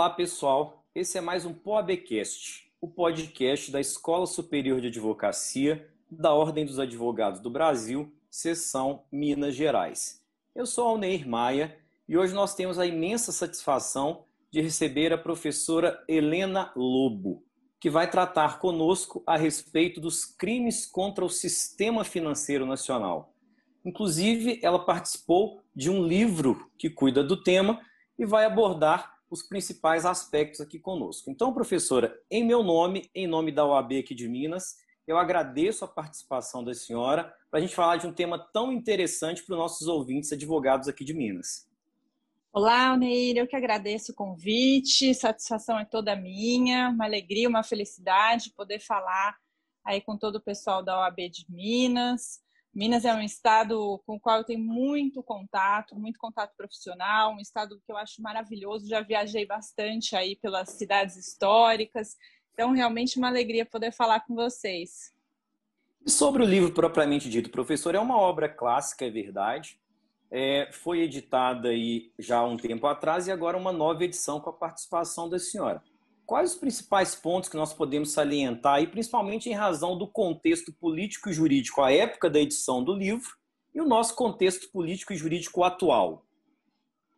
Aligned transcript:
Olá, 0.00 0.08
pessoal. 0.08 0.82
Esse 0.94 1.18
é 1.18 1.20
mais 1.20 1.44
um 1.44 1.52
POABcast, 1.52 2.72
o 2.80 2.88
podcast 2.88 3.70
da 3.70 3.78
Escola 3.78 4.26
Superior 4.26 4.80
de 4.80 4.86
Advocacia 4.86 5.86
da 6.10 6.32
Ordem 6.32 6.64
dos 6.64 6.78
Advogados 6.78 7.38
do 7.38 7.50
Brasil, 7.50 8.10
seção 8.30 9.04
Minas 9.12 9.54
Gerais. 9.54 10.24
Eu 10.54 10.64
sou 10.64 10.88
Alneir 10.88 11.28
Maia 11.28 11.76
e 12.08 12.16
hoje 12.16 12.32
nós 12.32 12.54
temos 12.54 12.78
a 12.78 12.86
imensa 12.86 13.30
satisfação 13.30 14.24
de 14.50 14.62
receber 14.62 15.12
a 15.12 15.18
professora 15.18 16.02
Helena 16.08 16.72
Lobo, 16.74 17.44
que 17.78 17.90
vai 17.90 18.10
tratar 18.10 18.58
conosco 18.58 19.22
a 19.26 19.36
respeito 19.36 20.00
dos 20.00 20.24
crimes 20.24 20.86
contra 20.86 21.26
o 21.26 21.28
sistema 21.28 22.04
financeiro 22.04 22.64
nacional. 22.64 23.34
Inclusive, 23.84 24.60
ela 24.62 24.78
participou 24.78 25.60
de 25.76 25.90
um 25.90 26.02
livro 26.02 26.70
que 26.78 26.88
cuida 26.88 27.22
do 27.22 27.42
tema 27.42 27.82
e 28.18 28.24
vai 28.24 28.46
abordar 28.46 29.19
os 29.30 29.42
principais 29.42 30.04
aspectos 30.04 30.60
aqui 30.60 30.78
conosco. 30.78 31.30
Então, 31.30 31.54
professora, 31.54 32.20
em 32.30 32.44
meu 32.44 32.64
nome, 32.64 33.08
em 33.14 33.28
nome 33.28 33.52
da 33.52 33.64
OAB 33.64 33.92
aqui 33.92 34.14
de 34.14 34.28
Minas, 34.28 34.76
eu 35.06 35.16
agradeço 35.16 35.84
a 35.84 35.88
participação 35.88 36.64
da 36.64 36.74
senhora 36.74 37.32
para 37.48 37.58
a 37.58 37.62
gente 37.62 37.74
falar 37.74 37.96
de 37.96 38.06
um 38.06 38.12
tema 38.12 38.38
tão 38.52 38.72
interessante 38.72 39.44
para 39.44 39.54
os 39.54 39.58
nossos 39.58 39.86
ouvintes 39.86 40.32
advogados 40.32 40.88
aqui 40.88 41.04
de 41.04 41.14
Minas. 41.14 41.68
Olá, 42.52 42.88
Alneir, 42.88 43.36
eu 43.36 43.46
que 43.46 43.54
agradeço 43.54 44.10
o 44.10 44.14
convite, 44.14 45.14
satisfação 45.14 45.78
é 45.78 45.84
toda 45.84 46.16
minha, 46.16 46.88
uma 46.88 47.04
alegria, 47.04 47.48
uma 47.48 47.62
felicidade 47.62 48.52
poder 48.56 48.80
falar 48.80 49.36
aí 49.84 50.00
com 50.00 50.16
todo 50.16 50.36
o 50.36 50.40
pessoal 50.40 50.82
da 50.82 50.98
OAB 50.98 51.28
de 51.30 51.46
Minas. 51.48 52.40
Minas 52.72 53.04
é 53.04 53.12
um 53.12 53.20
estado 53.20 54.00
com 54.06 54.14
o 54.14 54.20
qual 54.20 54.38
eu 54.38 54.44
tenho 54.44 54.60
muito 54.60 55.22
contato, 55.22 55.96
muito 55.96 56.18
contato 56.18 56.54
profissional, 56.56 57.34
um 57.34 57.40
estado 57.40 57.80
que 57.84 57.90
eu 57.90 57.96
acho 57.96 58.22
maravilhoso, 58.22 58.88
já 58.88 59.00
viajei 59.00 59.44
bastante 59.44 60.14
aí 60.14 60.36
pelas 60.36 60.70
cidades 60.70 61.16
históricas, 61.16 62.16
então 62.52 62.72
realmente 62.72 63.18
uma 63.18 63.28
alegria 63.28 63.66
poder 63.66 63.92
falar 63.92 64.20
com 64.20 64.36
vocês. 64.36 65.12
Sobre 66.06 66.44
o 66.44 66.46
livro 66.46 66.72
propriamente 66.72 67.28
dito, 67.28 67.50
professor, 67.50 67.94
é 67.94 67.98
uma 67.98 68.16
obra 68.16 68.48
clássica, 68.48 69.04
é 69.04 69.10
verdade, 69.10 69.78
é, 70.30 70.70
foi 70.72 71.00
editada 71.00 71.70
aí 71.70 72.12
já 72.18 72.38
há 72.38 72.44
um 72.44 72.56
tempo 72.56 72.86
atrás 72.86 73.26
e 73.26 73.32
agora 73.32 73.56
uma 73.56 73.72
nova 73.72 74.04
edição 74.04 74.40
com 74.40 74.48
a 74.48 74.52
participação 74.52 75.28
da 75.28 75.40
senhora. 75.40 75.82
Quais 76.30 76.52
os 76.52 76.58
principais 76.58 77.16
pontos 77.16 77.48
que 77.48 77.56
nós 77.56 77.74
podemos 77.74 78.12
salientar, 78.12 78.80
e 78.80 78.86
principalmente 78.86 79.50
em 79.50 79.52
razão 79.52 79.98
do 79.98 80.06
contexto 80.06 80.72
político 80.72 81.28
e 81.28 81.32
jurídico 81.32 81.82
à 81.82 81.92
época 81.92 82.30
da 82.30 82.38
edição 82.38 82.84
do 82.84 82.94
livro 82.94 83.36
e 83.74 83.80
o 83.80 83.84
nosso 83.84 84.14
contexto 84.14 84.70
político 84.70 85.12
e 85.12 85.16
jurídico 85.16 85.64
atual? 85.64 86.24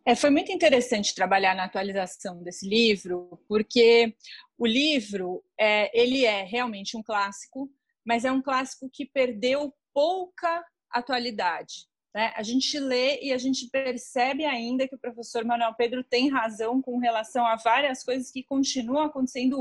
É, 0.06 0.14
foi 0.14 0.30
muito 0.30 0.50
interessante 0.50 1.14
trabalhar 1.14 1.54
na 1.54 1.64
atualização 1.64 2.42
desse 2.42 2.66
livro, 2.66 3.38
porque 3.46 4.16
o 4.56 4.66
livro 4.66 5.44
é, 5.60 5.90
ele 5.92 6.24
é 6.24 6.42
realmente 6.44 6.96
um 6.96 7.02
clássico, 7.02 7.70
mas 8.02 8.24
é 8.24 8.32
um 8.32 8.40
clássico 8.40 8.88
que 8.90 9.04
perdeu 9.04 9.74
pouca 9.92 10.64
atualidade. 10.90 11.86
Né? 12.14 12.32
A 12.36 12.42
gente 12.42 12.78
lê 12.78 13.20
e 13.22 13.32
a 13.32 13.38
gente 13.38 13.68
percebe 13.70 14.44
ainda 14.44 14.86
que 14.86 14.94
o 14.94 14.98
professor 14.98 15.44
Manuel 15.44 15.74
Pedro 15.74 16.04
tem 16.04 16.28
razão 16.28 16.82
com 16.82 16.98
relação 16.98 17.46
a 17.46 17.56
várias 17.56 18.04
coisas 18.04 18.30
que 18.30 18.42
continuam 18.42 19.04
acontecendo 19.04 19.58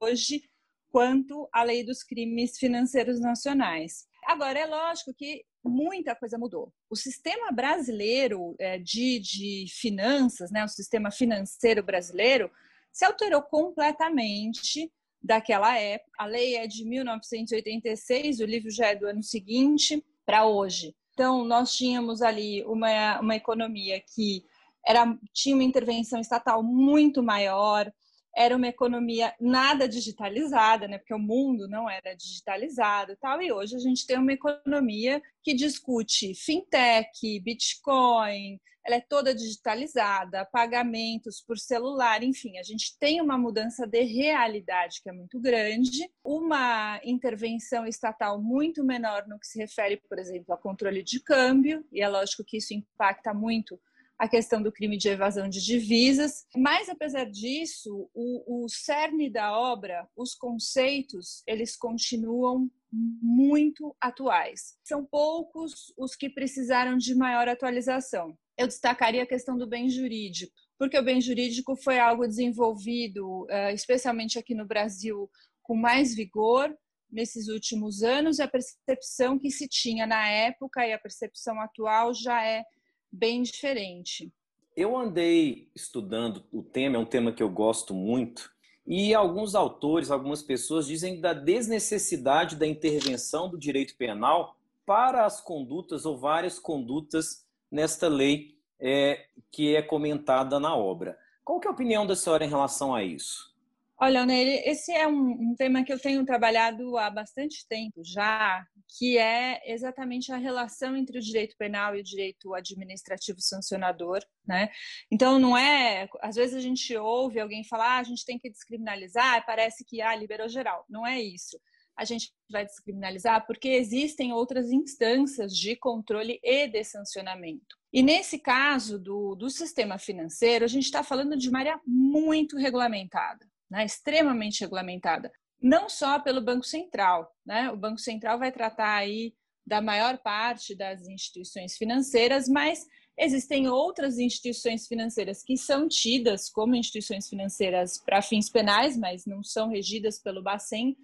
hoje 0.00 0.42
quanto 0.90 1.48
à 1.52 1.62
lei 1.62 1.84
dos 1.84 2.02
crimes 2.02 2.58
financeiros 2.58 3.20
nacionais. 3.20 4.06
Agora, 4.26 4.58
é 4.58 4.66
lógico 4.66 5.14
que 5.14 5.44
muita 5.64 6.14
coisa 6.14 6.36
mudou. 6.38 6.72
O 6.90 6.96
sistema 6.96 7.50
brasileiro 7.50 8.54
é, 8.58 8.78
de, 8.78 9.18
de 9.18 9.66
finanças, 9.70 10.50
né, 10.50 10.64
o 10.64 10.68
sistema 10.68 11.10
financeiro 11.10 11.82
brasileiro, 11.82 12.50
se 12.92 13.04
alterou 13.04 13.42
completamente 13.42 14.92
daquela 15.22 15.76
época. 15.78 16.10
A 16.18 16.26
lei 16.26 16.56
é 16.56 16.66
de 16.66 16.84
1986, 16.84 18.40
o 18.40 18.44
livro 18.44 18.70
já 18.70 18.88
é 18.88 18.96
do 18.96 19.06
ano 19.06 19.22
seguinte 19.22 20.04
para 20.26 20.46
hoje. 20.46 20.94
Então, 21.18 21.44
nós 21.44 21.72
tínhamos 21.72 22.22
ali 22.22 22.64
uma, 22.64 23.18
uma 23.18 23.34
economia 23.34 24.00
que 24.14 24.44
era, 24.86 25.18
tinha 25.34 25.52
uma 25.52 25.64
intervenção 25.64 26.20
estatal 26.20 26.62
muito 26.62 27.24
maior, 27.24 27.92
era 28.38 28.56
uma 28.56 28.68
economia 28.68 29.34
nada 29.40 29.88
digitalizada, 29.88 30.86
né? 30.86 30.96
Porque 30.98 31.12
o 31.12 31.18
mundo 31.18 31.66
não 31.68 31.90
era 31.90 32.14
digitalizado 32.14 33.16
tal. 33.20 33.42
E 33.42 33.52
hoje 33.52 33.74
a 33.74 33.80
gente 33.80 34.06
tem 34.06 34.16
uma 34.16 34.32
economia 34.32 35.20
que 35.42 35.52
discute 35.52 36.34
fintech, 36.36 37.40
Bitcoin, 37.40 38.60
ela 38.86 38.96
é 38.96 39.00
toda 39.00 39.34
digitalizada, 39.34 40.46
pagamentos 40.46 41.42
por 41.46 41.58
celular, 41.58 42.22
enfim, 42.22 42.56
a 42.56 42.62
gente 42.62 42.96
tem 42.98 43.20
uma 43.20 43.36
mudança 43.36 43.86
de 43.86 44.02
realidade 44.02 45.02
que 45.02 45.10
é 45.10 45.12
muito 45.12 45.38
grande, 45.38 46.10
uma 46.24 46.98
intervenção 47.04 47.86
estatal 47.86 48.40
muito 48.40 48.82
menor 48.82 49.26
no 49.28 49.38
que 49.38 49.46
se 49.46 49.58
refere, 49.58 50.00
por 50.08 50.18
exemplo, 50.18 50.54
a 50.54 50.56
controle 50.56 51.02
de 51.02 51.20
câmbio, 51.20 51.84
e 51.92 52.00
é 52.00 52.08
lógico 52.08 52.42
que 52.42 52.56
isso 52.56 52.72
impacta 52.72 53.34
muito 53.34 53.78
a 54.18 54.28
questão 54.28 54.60
do 54.60 54.72
crime 54.72 54.96
de 54.96 55.08
evasão 55.08 55.48
de 55.48 55.64
divisas. 55.64 56.44
Mas, 56.56 56.88
apesar 56.88 57.24
disso, 57.24 58.10
o, 58.12 58.64
o 58.64 58.68
cerne 58.68 59.30
da 59.30 59.56
obra, 59.56 60.08
os 60.16 60.34
conceitos, 60.34 61.42
eles 61.46 61.76
continuam 61.76 62.68
muito 62.90 63.94
atuais. 64.00 64.76
São 64.82 65.04
poucos 65.04 65.92
os 65.96 66.16
que 66.16 66.28
precisaram 66.28 66.96
de 66.96 67.14
maior 67.14 67.48
atualização. 67.48 68.36
Eu 68.56 68.66
destacaria 68.66 69.22
a 69.22 69.26
questão 69.26 69.56
do 69.56 69.68
bem 69.68 69.88
jurídico, 69.88 70.52
porque 70.76 70.98
o 70.98 71.04
bem 71.04 71.20
jurídico 71.20 71.76
foi 71.76 71.98
algo 72.00 72.26
desenvolvido, 72.26 73.46
eh, 73.50 73.72
especialmente 73.72 74.38
aqui 74.38 74.54
no 74.54 74.66
Brasil, 74.66 75.30
com 75.62 75.76
mais 75.76 76.14
vigor 76.14 76.74
nesses 77.10 77.48
últimos 77.48 78.02
anos, 78.02 78.38
e 78.38 78.42
a 78.42 78.48
percepção 78.48 79.38
que 79.38 79.50
se 79.50 79.68
tinha 79.68 80.06
na 80.06 80.28
época 80.28 80.86
e 80.86 80.92
a 80.92 80.98
percepção 80.98 81.60
atual 81.60 82.12
já 82.14 82.44
é 82.44 82.64
bem 83.10 83.42
diferente. 83.42 84.32
Eu 84.76 84.96
andei 84.96 85.68
estudando 85.74 86.44
o 86.52 86.62
tema, 86.62 86.96
é 86.96 86.98
um 86.98 87.04
tema 87.04 87.32
que 87.32 87.42
eu 87.42 87.48
gosto 87.48 87.92
muito, 87.92 88.50
e 88.86 89.12
alguns 89.12 89.54
autores, 89.54 90.10
algumas 90.10 90.42
pessoas 90.42 90.86
dizem 90.86 91.20
da 91.20 91.34
desnecessidade 91.34 92.56
da 92.56 92.66
intervenção 92.66 93.48
do 93.48 93.58
direito 93.58 93.96
penal 93.96 94.56
para 94.86 95.26
as 95.26 95.40
condutas 95.40 96.06
ou 96.06 96.16
várias 96.16 96.58
condutas 96.58 97.44
nesta 97.70 98.08
lei 98.08 98.56
é, 98.80 99.26
que 99.50 99.74
é 99.76 99.82
comentada 99.82 100.58
na 100.58 100.74
obra. 100.74 101.18
Qual 101.44 101.60
é 101.62 101.68
a 101.68 101.70
opinião 101.70 102.06
da 102.06 102.16
senhora 102.16 102.44
em 102.44 102.48
relação 102.48 102.94
a 102.94 103.02
isso? 103.02 103.54
Olha, 104.00 104.24
Nery, 104.24 104.62
esse 104.64 104.92
é 104.92 105.08
um, 105.08 105.50
um, 105.50 105.54
tema 105.56 105.82
que 105.82 105.92
eu 105.92 105.98
tenho 105.98 106.24
trabalhado 106.24 106.96
há 106.96 107.10
bastante 107.10 107.66
tempo 107.68 108.00
já, 108.04 108.64
que 108.96 109.18
é 109.18 109.60
exatamente 109.72 110.30
a 110.30 110.36
relação 110.36 110.96
entre 110.96 111.18
o 111.18 111.20
direito 111.20 111.56
penal 111.58 111.96
e 111.96 112.00
o 112.00 112.04
direito 112.04 112.54
administrativo 112.54 113.40
sancionador, 113.40 114.20
né? 114.46 114.70
Então, 115.10 115.40
não 115.40 115.58
é... 115.58 116.08
Às 116.22 116.36
vezes 116.36 116.54
a 116.54 116.60
gente 116.60 116.96
ouve 116.96 117.40
alguém 117.40 117.64
falar, 117.64 117.96
ah, 117.96 117.98
a 117.98 118.04
gente 118.04 118.24
tem 118.24 118.38
que 118.38 118.48
descriminalizar, 118.48 119.44
parece 119.44 119.84
que, 119.84 120.00
ah, 120.00 120.14
liberou 120.14 120.48
geral. 120.48 120.84
Não 120.88 121.04
é 121.04 121.20
isso. 121.20 121.60
A 121.96 122.04
gente 122.04 122.32
vai 122.48 122.64
descriminalizar 122.64 123.44
porque 123.48 123.68
existem 123.68 124.32
outras 124.32 124.70
instâncias 124.70 125.56
de 125.56 125.74
controle 125.74 126.38
e 126.44 126.68
de 126.68 126.84
sancionamento. 126.84 127.76
E 127.92 128.00
nesse 128.00 128.38
caso 128.38 128.96
do, 128.96 129.34
do 129.34 129.50
sistema 129.50 129.98
financeiro, 129.98 130.64
a 130.64 130.68
gente 130.68 130.84
está 130.84 131.02
falando 131.02 131.36
de 131.36 131.48
uma 131.48 131.58
área 131.58 131.80
muito 131.84 132.56
regulamentada 132.56 133.44
né, 133.70 133.84
extremamente 133.84 134.60
regulamentada, 134.60 135.32
não 135.60 135.88
só 135.88 136.18
pelo 136.18 136.40
Banco 136.40 136.64
Central. 136.64 137.32
Né? 137.44 137.70
O 137.70 137.76
Banco 137.76 137.98
Central 137.98 138.38
vai 138.38 138.52
tratar 138.52 138.94
aí 138.94 139.34
da 139.66 139.82
maior 139.82 140.18
parte 140.18 140.74
das 140.74 141.06
instituições 141.06 141.76
financeiras, 141.76 142.48
mas 142.48 142.86
existem 143.18 143.68
outras 143.68 144.18
instituições 144.18 144.86
financeiras 144.86 145.42
que 145.42 145.56
são 145.56 145.88
tidas 145.88 146.48
como 146.48 146.74
instituições 146.74 147.28
financeiras 147.28 147.98
para 147.98 148.22
fins 148.22 148.48
penais, 148.48 148.96
mas 148.96 149.26
não 149.26 149.42
são 149.42 149.68
regidas 149.68 150.18
pelo 150.18 150.42
Bacen, 150.42 150.96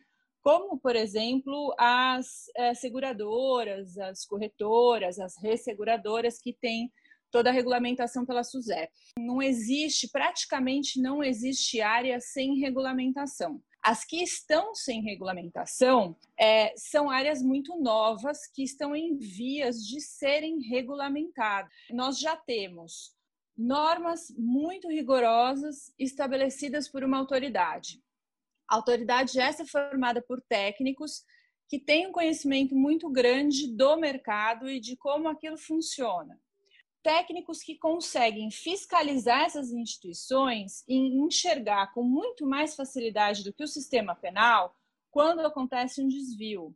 como, 0.42 0.78
por 0.78 0.94
exemplo, 0.94 1.74
as 1.78 2.50
é, 2.54 2.74
seguradoras, 2.74 3.96
as 3.98 4.26
corretoras, 4.26 5.18
as 5.18 5.36
resseguradoras 5.42 6.38
que 6.38 6.52
têm 6.52 6.92
toda 7.34 7.50
a 7.50 7.52
regulamentação 7.52 8.24
pela 8.24 8.44
SUSEP. 8.44 8.92
Não 9.18 9.42
existe, 9.42 10.08
praticamente 10.08 11.00
não 11.00 11.20
existe 11.20 11.80
área 11.80 12.20
sem 12.20 12.60
regulamentação. 12.60 13.60
As 13.82 14.04
que 14.04 14.22
estão 14.22 14.72
sem 14.72 15.02
regulamentação 15.02 16.16
é, 16.38 16.72
são 16.76 17.10
áreas 17.10 17.42
muito 17.42 17.76
novas 17.76 18.46
que 18.54 18.62
estão 18.62 18.94
em 18.94 19.16
vias 19.16 19.84
de 19.84 20.00
serem 20.00 20.60
regulamentadas. 20.60 21.72
Nós 21.90 22.20
já 22.20 22.36
temos 22.36 23.12
normas 23.58 24.32
muito 24.38 24.86
rigorosas 24.88 25.92
estabelecidas 25.98 26.88
por 26.88 27.02
uma 27.02 27.18
autoridade. 27.18 28.00
A 28.70 28.76
autoridade 28.76 29.40
essa 29.40 29.64
é 29.64 29.66
formada 29.66 30.22
por 30.22 30.40
técnicos 30.40 31.24
que 31.68 31.80
têm 31.80 32.06
um 32.06 32.12
conhecimento 32.12 32.76
muito 32.76 33.10
grande 33.10 33.74
do 33.74 33.96
mercado 33.96 34.70
e 34.70 34.78
de 34.78 34.96
como 34.96 35.28
aquilo 35.28 35.58
funciona. 35.58 36.38
Técnicos 37.04 37.62
que 37.62 37.76
conseguem 37.76 38.50
fiscalizar 38.50 39.42
essas 39.42 39.70
instituições 39.70 40.82
e 40.88 40.96
enxergar 40.96 41.92
com 41.92 42.02
muito 42.02 42.46
mais 42.46 42.74
facilidade 42.74 43.44
do 43.44 43.52
que 43.52 43.62
o 43.62 43.68
sistema 43.68 44.16
penal 44.16 44.74
quando 45.10 45.40
acontece 45.40 46.02
um 46.02 46.08
desvio. 46.08 46.74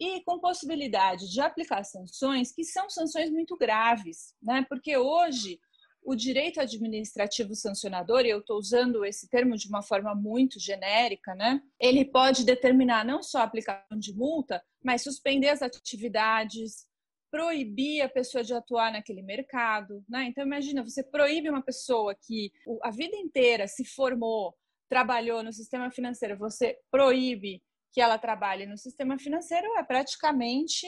E 0.00 0.24
com 0.24 0.40
possibilidade 0.40 1.30
de 1.30 1.40
aplicar 1.40 1.84
sanções 1.84 2.50
que 2.50 2.64
são 2.64 2.88
sanções 2.88 3.30
muito 3.30 3.56
graves, 3.56 4.34
né? 4.42 4.64
Porque 4.68 4.96
hoje 4.96 5.60
o 6.02 6.16
direito 6.16 6.60
administrativo 6.60 7.54
sancionador, 7.54 8.24
e 8.24 8.30
eu 8.30 8.40
estou 8.40 8.58
usando 8.58 9.04
esse 9.04 9.28
termo 9.28 9.56
de 9.56 9.68
uma 9.68 9.82
forma 9.82 10.14
muito 10.14 10.58
genérica, 10.58 11.34
né? 11.34 11.62
Ele 11.78 12.04
pode 12.04 12.44
determinar 12.44 13.04
não 13.04 13.22
só 13.22 13.38
a 13.40 13.44
aplicação 13.44 13.98
de 13.98 14.12
multa, 14.12 14.60
mas 14.82 15.02
suspender 15.02 15.50
as 15.50 15.62
atividades, 15.62 16.88
proibir 17.32 18.02
a 18.02 18.10
pessoa 18.10 18.44
de 18.44 18.52
atuar 18.52 18.92
naquele 18.92 19.22
mercado, 19.22 20.04
né? 20.06 20.26
Então 20.26 20.44
imagina, 20.44 20.84
você 20.84 21.02
proíbe 21.02 21.48
uma 21.48 21.62
pessoa 21.62 22.14
que 22.14 22.52
a 22.82 22.90
vida 22.90 23.16
inteira 23.16 23.66
se 23.66 23.86
formou, 23.86 24.54
trabalhou 24.86 25.42
no 25.42 25.50
sistema 25.50 25.90
financeiro, 25.90 26.36
você 26.36 26.78
proíbe 26.90 27.62
que 27.90 28.02
ela 28.02 28.18
trabalhe 28.18 28.66
no 28.66 28.76
sistema 28.76 29.18
financeiro, 29.18 29.66
é 29.78 29.82
praticamente 29.82 30.86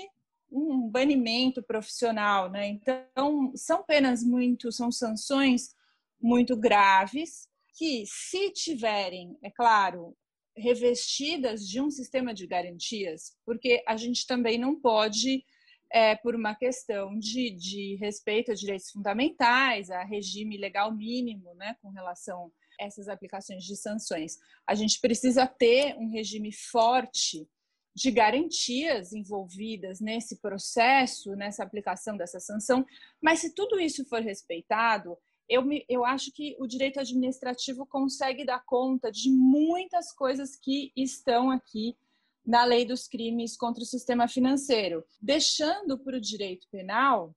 um 0.52 0.86
banimento 0.86 1.62
profissional, 1.62 2.50
né? 2.50 2.68
Então 2.68 3.50
são 3.56 3.82
penas 3.82 4.22
muito, 4.22 4.70
são 4.70 4.92
sanções 4.92 5.74
muito 6.20 6.54
graves 6.58 7.48
que, 7.78 8.04
se 8.06 8.50
tiverem, 8.50 9.34
é 9.42 9.50
claro, 9.50 10.14
revestidas 10.54 11.66
de 11.66 11.80
um 11.80 11.90
sistema 11.90 12.34
de 12.34 12.46
garantias, 12.46 13.34
porque 13.46 13.82
a 13.88 13.96
gente 13.96 14.26
também 14.26 14.58
não 14.58 14.78
pode 14.78 15.42
é, 15.92 16.16
por 16.16 16.34
uma 16.34 16.54
questão 16.54 17.16
de, 17.18 17.50
de 17.50 17.96
respeito 17.96 18.50
a 18.50 18.54
direitos 18.54 18.90
fundamentais, 18.90 19.90
a 19.90 20.02
regime 20.02 20.56
legal 20.56 20.92
mínimo, 20.92 21.54
né, 21.54 21.76
com 21.80 21.90
relação 21.90 22.50
a 22.80 22.84
essas 22.84 23.08
aplicações 23.08 23.64
de 23.64 23.76
sanções. 23.76 24.36
A 24.66 24.74
gente 24.74 25.00
precisa 25.00 25.46
ter 25.46 25.96
um 25.96 26.10
regime 26.10 26.52
forte 26.52 27.48
de 27.94 28.10
garantias 28.10 29.12
envolvidas 29.12 30.00
nesse 30.00 30.40
processo, 30.40 31.36
nessa 31.36 31.62
aplicação 31.62 32.16
dessa 32.16 32.40
sanção, 32.40 32.84
mas 33.22 33.38
se 33.38 33.54
tudo 33.54 33.78
isso 33.78 34.04
for 34.06 34.20
respeitado, 34.20 35.16
eu, 35.48 35.62
me, 35.62 35.84
eu 35.88 36.04
acho 36.04 36.32
que 36.32 36.56
o 36.58 36.66
direito 36.66 36.98
administrativo 36.98 37.86
consegue 37.86 38.44
dar 38.44 38.64
conta 38.64 39.12
de 39.12 39.30
muitas 39.30 40.12
coisas 40.12 40.56
que 40.56 40.90
estão 40.96 41.50
aqui 41.50 41.96
na 42.44 42.64
lei 42.64 42.84
dos 42.84 43.08
crimes 43.08 43.56
contra 43.56 43.82
o 43.82 43.86
sistema 43.86 44.28
financeiro, 44.28 45.04
deixando 45.20 45.98
para 45.98 46.16
o 46.16 46.20
direito 46.20 46.68
penal 46.70 47.34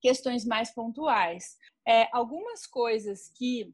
questões 0.00 0.44
mais 0.44 0.72
pontuais. 0.72 1.56
É, 1.86 2.08
algumas 2.12 2.66
coisas 2.66 3.30
que 3.36 3.72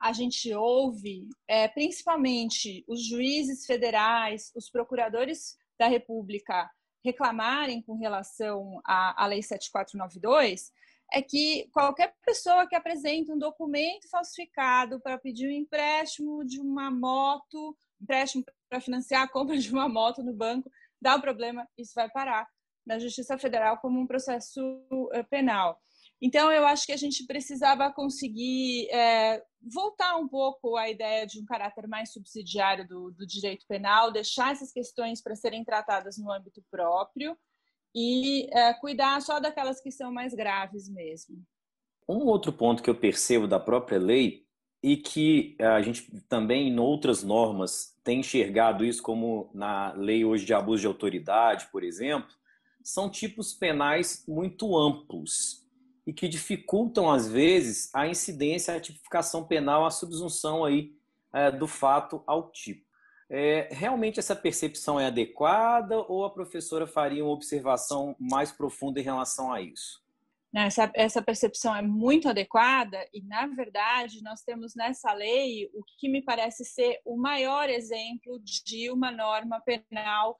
a 0.00 0.12
gente 0.12 0.52
ouve, 0.54 1.28
é, 1.46 1.68
principalmente 1.68 2.82
os 2.88 3.06
juízes 3.06 3.66
federais, 3.66 4.50
os 4.56 4.70
procuradores 4.70 5.58
da 5.78 5.86
República 5.86 6.70
reclamarem 7.04 7.82
com 7.82 7.96
relação 7.96 8.80
à, 8.84 9.24
à 9.24 9.26
Lei 9.26 9.42
7492, 9.42 10.72
é 11.12 11.20
que 11.20 11.68
qualquer 11.72 12.14
pessoa 12.24 12.66
que 12.66 12.76
apresenta 12.76 13.32
um 13.32 13.38
documento 13.38 14.08
falsificado 14.08 15.00
para 15.00 15.18
pedir 15.18 15.48
um 15.48 15.52
empréstimo 15.52 16.44
de 16.44 16.60
uma 16.60 16.90
moto, 16.90 17.76
empréstimo 18.00 18.44
para 18.68 18.80
financiar 18.80 19.22
a 19.22 19.28
compra 19.28 19.56
de 19.56 19.72
uma 19.72 19.88
moto 19.88 20.22
no 20.22 20.32
banco, 20.32 20.70
dá 21.00 21.16
um 21.16 21.20
problema, 21.20 21.66
isso 21.76 21.92
vai 21.94 22.08
parar 22.10 22.46
na 22.86 22.98
Justiça 22.98 23.38
Federal 23.38 23.78
como 23.78 24.00
um 24.00 24.06
processo 24.06 24.60
eh, 25.12 25.22
penal. 25.24 25.80
Então, 26.22 26.52
eu 26.52 26.66
acho 26.66 26.84
que 26.84 26.92
a 26.92 26.98
gente 26.98 27.24
precisava 27.26 27.90
conseguir 27.90 28.88
é, 28.90 29.42
voltar 29.72 30.16
um 30.16 30.28
pouco 30.28 30.76
à 30.76 30.90
ideia 30.90 31.26
de 31.26 31.40
um 31.40 31.46
caráter 31.46 31.88
mais 31.88 32.12
subsidiário 32.12 32.86
do, 32.86 33.10
do 33.10 33.26
direito 33.26 33.64
penal, 33.66 34.12
deixar 34.12 34.52
essas 34.52 34.70
questões 34.70 35.22
para 35.22 35.34
serem 35.34 35.64
tratadas 35.64 36.18
no 36.18 36.30
âmbito 36.30 36.62
próprio 36.70 37.36
e 37.94 38.48
é, 38.52 38.74
cuidar 38.74 39.20
só 39.22 39.40
daquelas 39.40 39.80
que 39.80 39.90
são 39.90 40.12
mais 40.12 40.34
graves 40.34 40.90
mesmo. 40.90 41.42
Um 42.06 42.26
outro 42.26 42.52
ponto 42.52 42.82
que 42.82 42.90
eu 42.90 42.94
percebo 42.94 43.48
da 43.48 43.58
própria 43.58 43.98
lei 43.98 44.44
e 44.82 44.96
que 44.96 45.56
a 45.58 45.80
gente 45.82 46.10
também 46.28 46.68
em 46.68 46.78
outras 46.78 47.22
normas 47.22 47.94
tem 48.02 48.20
enxergado 48.20 48.84
isso 48.84 49.02
como 49.02 49.50
na 49.52 49.92
lei 49.92 50.24
hoje 50.24 50.44
de 50.44 50.54
abuso 50.54 50.80
de 50.80 50.86
autoridade, 50.86 51.68
por 51.70 51.84
exemplo, 51.84 52.30
são 52.82 53.10
tipos 53.10 53.52
penais 53.52 54.24
muito 54.26 54.76
amplos 54.76 55.66
e 56.06 56.12
que 56.12 56.26
dificultam 56.26 57.10
às 57.10 57.28
vezes 57.28 57.94
a 57.94 58.06
incidência, 58.06 58.74
a 58.74 58.80
tipificação 58.80 59.44
penal, 59.44 59.84
a 59.84 59.90
subsunção 59.90 60.64
aí 60.64 60.94
é, 61.32 61.50
do 61.50 61.66
fato 61.66 62.22
ao 62.26 62.50
tipo. 62.50 62.88
É, 63.28 63.68
realmente 63.70 64.18
essa 64.18 64.34
percepção 64.34 64.98
é 64.98 65.06
adequada 65.06 65.98
ou 66.08 66.24
a 66.24 66.30
professora 66.30 66.86
faria 66.86 67.24
uma 67.24 67.32
observação 67.32 68.16
mais 68.18 68.50
profunda 68.50 68.98
em 68.98 69.04
relação 69.04 69.52
a 69.52 69.60
isso? 69.60 70.02
Essa, 70.52 70.90
essa 70.94 71.22
percepção 71.22 71.74
é 71.74 71.80
muito 71.80 72.28
adequada 72.28 72.98
e, 73.14 73.22
na 73.22 73.46
verdade, 73.46 74.20
nós 74.22 74.42
temos 74.42 74.74
nessa 74.74 75.12
lei 75.12 75.70
o 75.72 75.84
que 75.96 76.08
me 76.08 76.22
parece 76.22 76.64
ser 76.64 77.00
o 77.04 77.16
maior 77.16 77.70
exemplo 77.70 78.40
de 78.40 78.90
uma 78.90 79.12
norma 79.12 79.60
penal 79.60 80.36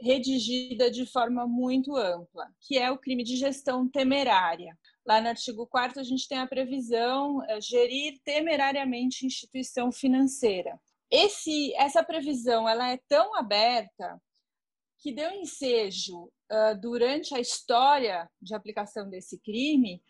redigida 0.00 0.90
de 0.90 1.06
forma 1.06 1.46
muito 1.46 1.96
ampla, 1.96 2.48
que 2.60 2.78
é 2.78 2.90
o 2.90 2.98
crime 2.98 3.22
de 3.22 3.36
gestão 3.36 3.88
temerária. 3.88 4.76
Lá 5.06 5.20
no 5.20 5.28
artigo 5.28 5.66
4 5.66 6.00
a 6.00 6.02
gente 6.02 6.26
tem 6.26 6.38
a 6.38 6.46
previsão 6.46 7.44
é, 7.44 7.60
gerir 7.60 8.20
temerariamente 8.24 9.26
instituição 9.26 9.92
financeira. 9.92 10.80
Esse, 11.10 11.74
essa 11.74 12.02
previsão 12.02 12.68
ela 12.68 12.90
é 12.90 12.98
tão 13.06 13.36
aberta 13.36 14.20
que 14.98 15.12
deu 15.12 15.30
ensejo 15.30 16.30
uh, 16.52 16.78
durante 16.80 17.34
a 17.34 17.40
história 17.40 18.28
de 18.40 18.54
aplicação 18.54 19.08
desse 19.08 19.38
crime 19.40 20.02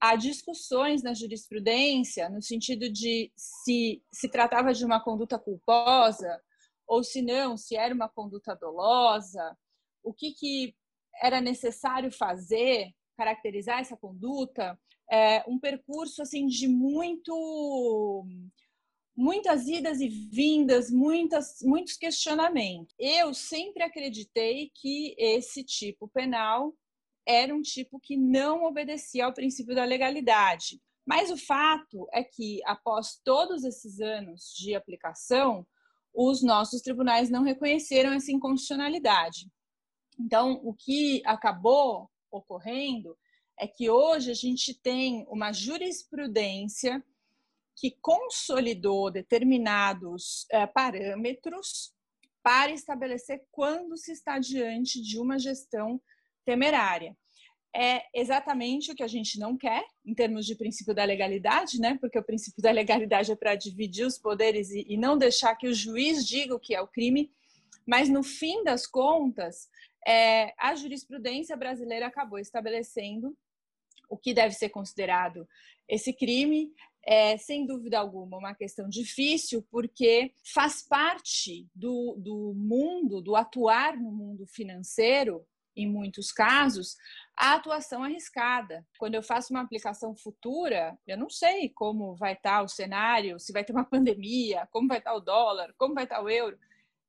a 0.00 0.16
discussões 0.16 1.02
na 1.02 1.14
jurisprudência 1.14 2.28
no 2.28 2.42
sentido 2.42 2.90
de 2.90 3.30
se 3.36 4.02
se 4.10 4.28
tratava 4.28 4.72
de 4.72 4.84
uma 4.84 5.02
conduta 5.02 5.38
culposa 5.38 6.40
ou 6.86 7.02
se 7.02 7.22
não, 7.22 7.56
se 7.56 7.74
era 7.76 7.94
uma 7.94 8.08
conduta 8.08 8.54
dolosa, 8.54 9.56
o 10.02 10.12
que, 10.12 10.32
que 10.32 10.74
era 11.22 11.40
necessário 11.40 12.10
fazer, 12.12 12.92
caracterizar 13.16 13.80
essa 13.80 13.96
conduta, 13.96 14.78
é 15.10 15.42
um 15.48 15.58
percurso 15.58 16.20
assim 16.22 16.46
de 16.46 16.68
muito 16.68 18.26
muitas 19.16 19.66
idas 19.66 20.00
e 20.00 20.08
vindas, 20.08 20.90
muitas, 20.90 21.58
muitos 21.62 21.96
questionamentos. 21.96 22.94
Eu 22.98 23.34
sempre 23.34 23.82
acreditei 23.82 24.70
que 24.74 25.14
esse 25.18 25.62
tipo 25.62 26.08
penal 26.08 26.74
era 27.26 27.54
um 27.54 27.62
tipo 27.62 28.00
que 28.00 28.16
não 28.16 28.64
obedecia 28.64 29.26
ao 29.26 29.34
princípio 29.34 29.74
da 29.74 29.84
legalidade. 29.84 30.80
Mas 31.06 31.30
o 31.30 31.36
fato 31.36 32.08
é 32.12 32.22
que, 32.22 32.60
após 32.64 33.20
todos 33.24 33.64
esses 33.64 34.00
anos 34.00 34.54
de 34.56 34.74
aplicação, 34.74 35.66
os 36.14 36.42
nossos 36.42 36.80
tribunais 36.80 37.30
não 37.30 37.42
reconheceram 37.42 38.12
essa 38.12 38.30
inconstitucionalidade. 38.30 39.50
Então, 40.18 40.60
o 40.62 40.74
que 40.74 41.22
acabou 41.24 42.08
ocorrendo 42.30 43.16
é 43.58 43.66
que 43.66 43.90
hoje 43.90 44.30
a 44.30 44.34
gente 44.34 44.74
tem 44.74 45.26
uma 45.28 45.52
jurisprudência 45.52 47.04
que 47.76 47.96
consolidou 48.00 49.10
determinados 49.10 50.46
é, 50.50 50.66
parâmetros 50.66 51.92
para 52.42 52.72
estabelecer 52.72 53.42
quando 53.50 53.96
se 53.96 54.12
está 54.12 54.38
diante 54.38 55.00
de 55.00 55.18
uma 55.18 55.38
gestão 55.38 56.00
temerária. 56.44 57.16
É 57.74 58.02
exatamente 58.14 58.92
o 58.92 58.94
que 58.94 59.02
a 59.02 59.08
gente 59.08 59.38
não 59.38 59.56
quer, 59.56 59.82
em 60.04 60.14
termos 60.14 60.44
de 60.44 60.54
princípio 60.54 60.94
da 60.94 61.04
legalidade, 61.04 61.80
né? 61.80 61.96
porque 61.98 62.18
o 62.18 62.24
princípio 62.24 62.62
da 62.62 62.70
legalidade 62.70 63.32
é 63.32 63.36
para 63.36 63.54
dividir 63.54 64.06
os 64.06 64.18
poderes 64.18 64.70
e, 64.70 64.84
e 64.86 64.96
não 64.98 65.16
deixar 65.16 65.56
que 65.56 65.66
o 65.66 65.74
juiz 65.74 66.26
diga 66.26 66.54
o 66.54 66.60
que 66.60 66.74
é 66.74 66.82
o 66.82 66.88
crime, 66.88 67.32
mas 67.86 68.10
no 68.10 68.22
fim 68.22 68.62
das 68.62 68.86
contas, 68.86 69.68
é, 70.06 70.52
a 70.58 70.74
jurisprudência 70.74 71.56
brasileira 71.56 72.06
acabou 72.06 72.38
estabelecendo 72.38 73.36
o 74.08 74.18
que 74.18 74.34
deve 74.34 74.54
ser 74.54 74.68
considerado 74.68 75.48
esse 75.88 76.12
crime, 76.12 76.70
é, 77.04 77.36
sem 77.36 77.66
dúvida 77.66 77.98
alguma, 77.98 78.38
uma 78.38 78.54
questão 78.54 78.88
difícil, 78.88 79.66
porque 79.70 80.32
faz 80.44 80.82
parte 80.82 81.68
do, 81.74 82.14
do 82.18 82.54
mundo, 82.56 83.20
do 83.20 83.34
atuar 83.34 83.96
no 83.96 84.12
mundo 84.12 84.46
financeiro, 84.46 85.44
em 85.74 85.86
muitos 85.86 86.30
casos, 86.30 86.96
a 87.36 87.54
atuação 87.54 88.04
arriscada. 88.04 88.86
Quando 88.98 89.14
eu 89.14 89.22
faço 89.22 89.52
uma 89.52 89.62
aplicação 89.62 90.14
futura, 90.14 90.96
eu 91.06 91.16
não 91.16 91.30
sei 91.30 91.70
como 91.70 92.14
vai 92.14 92.34
estar 92.34 92.62
o 92.62 92.68
cenário, 92.68 93.40
se 93.40 93.52
vai 93.52 93.64
ter 93.64 93.72
uma 93.72 93.84
pandemia, 93.88 94.68
como 94.70 94.88
vai 94.88 94.98
estar 94.98 95.14
o 95.14 95.20
dólar, 95.20 95.74
como 95.76 95.94
vai 95.94 96.04
estar 96.04 96.22
o 96.22 96.28
euro. 96.28 96.58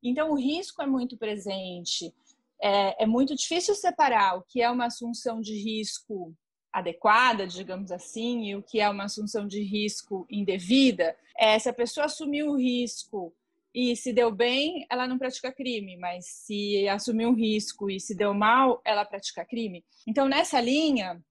Então, 0.02 0.32
o 0.32 0.36
risco 0.36 0.82
é 0.82 0.88
muito 0.88 1.18
presente. 1.18 2.14
É, 2.62 3.04
é 3.04 3.06
muito 3.06 3.36
difícil 3.36 3.76
separar 3.76 4.38
o 4.38 4.44
que 4.44 4.62
é 4.62 4.70
uma 4.70 4.86
assunção 4.86 5.42
de 5.42 5.54
risco 5.54 6.34
adequada, 6.74 7.46
digamos 7.46 7.92
assim, 7.92 8.46
e 8.46 8.56
o 8.56 8.64
que 8.64 8.82
é 8.82 8.90
uma 8.90 9.04
assunção 9.04 9.48
de 9.48 9.62
risco 9.62 10.26
indevida, 10.30 11.16
é 11.38 11.58
se 11.60 11.70
a 11.70 11.74
pessoa 11.74 12.08
assumiu 12.08 12.50
o 12.50 12.58
risco 12.58 13.34
e 13.74 13.96
se 13.96 14.12
deu 14.12 14.32
bem, 14.32 14.86
ela 14.90 15.08
não 15.08 15.18
pratica 15.18 15.52
crime, 15.52 15.96
mas 15.98 16.26
se 16.26 16.88
assumiu 16.88 17.30
um 17.30 17.36
risco 17.36 17.90
e 17.90 18.00
se 18.00 18.16
deu 18.16 18.34
mal, 18.34 18.82
ela 18.84 19.06
pratica 19.06 19.46
crime. 19.46 19.84
Então, 20.08 20.28
nessa 20.28 20.60
linha, 20.60 21.24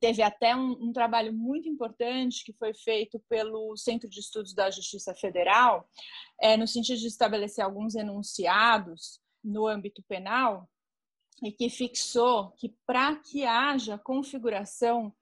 teve 0.00 0.22
até 0.22 0.54
um, 0.54 0.72
um, 0.72 0.92
trabalho 0.92 1.32
muito 1.32 1.68
importante 1.68 2.44
que 2.44 2.52
foi 2.52 2.74
feito 2.74 3.20
pelo 3.28 3.76
Centro 3.76 4.08
de 4.08 4.20
Estudos 4.20 4.54
da 4.54 4.70
Justiça 4.70 5.14
Federal, 5.14 5.88
é, 6.40 6.56
no 6.56 6.66
sentido 6.66 6.98
de 6.98 7.06
estabelecer 7.06 7.64
alguns 7.64 7.94
enunciados 7.94 9.20
no 9.42 9.66
âmbito 9.66 10.02
penal, 10.08 10.68
e 11.42 11.52
que 11.52 11.68
fixou 11.68 12.52
que 12.52 12.74
para 12.86 13.16
que 13.16 13.44
haja 13.44 13.98
configuração 13.98 15.12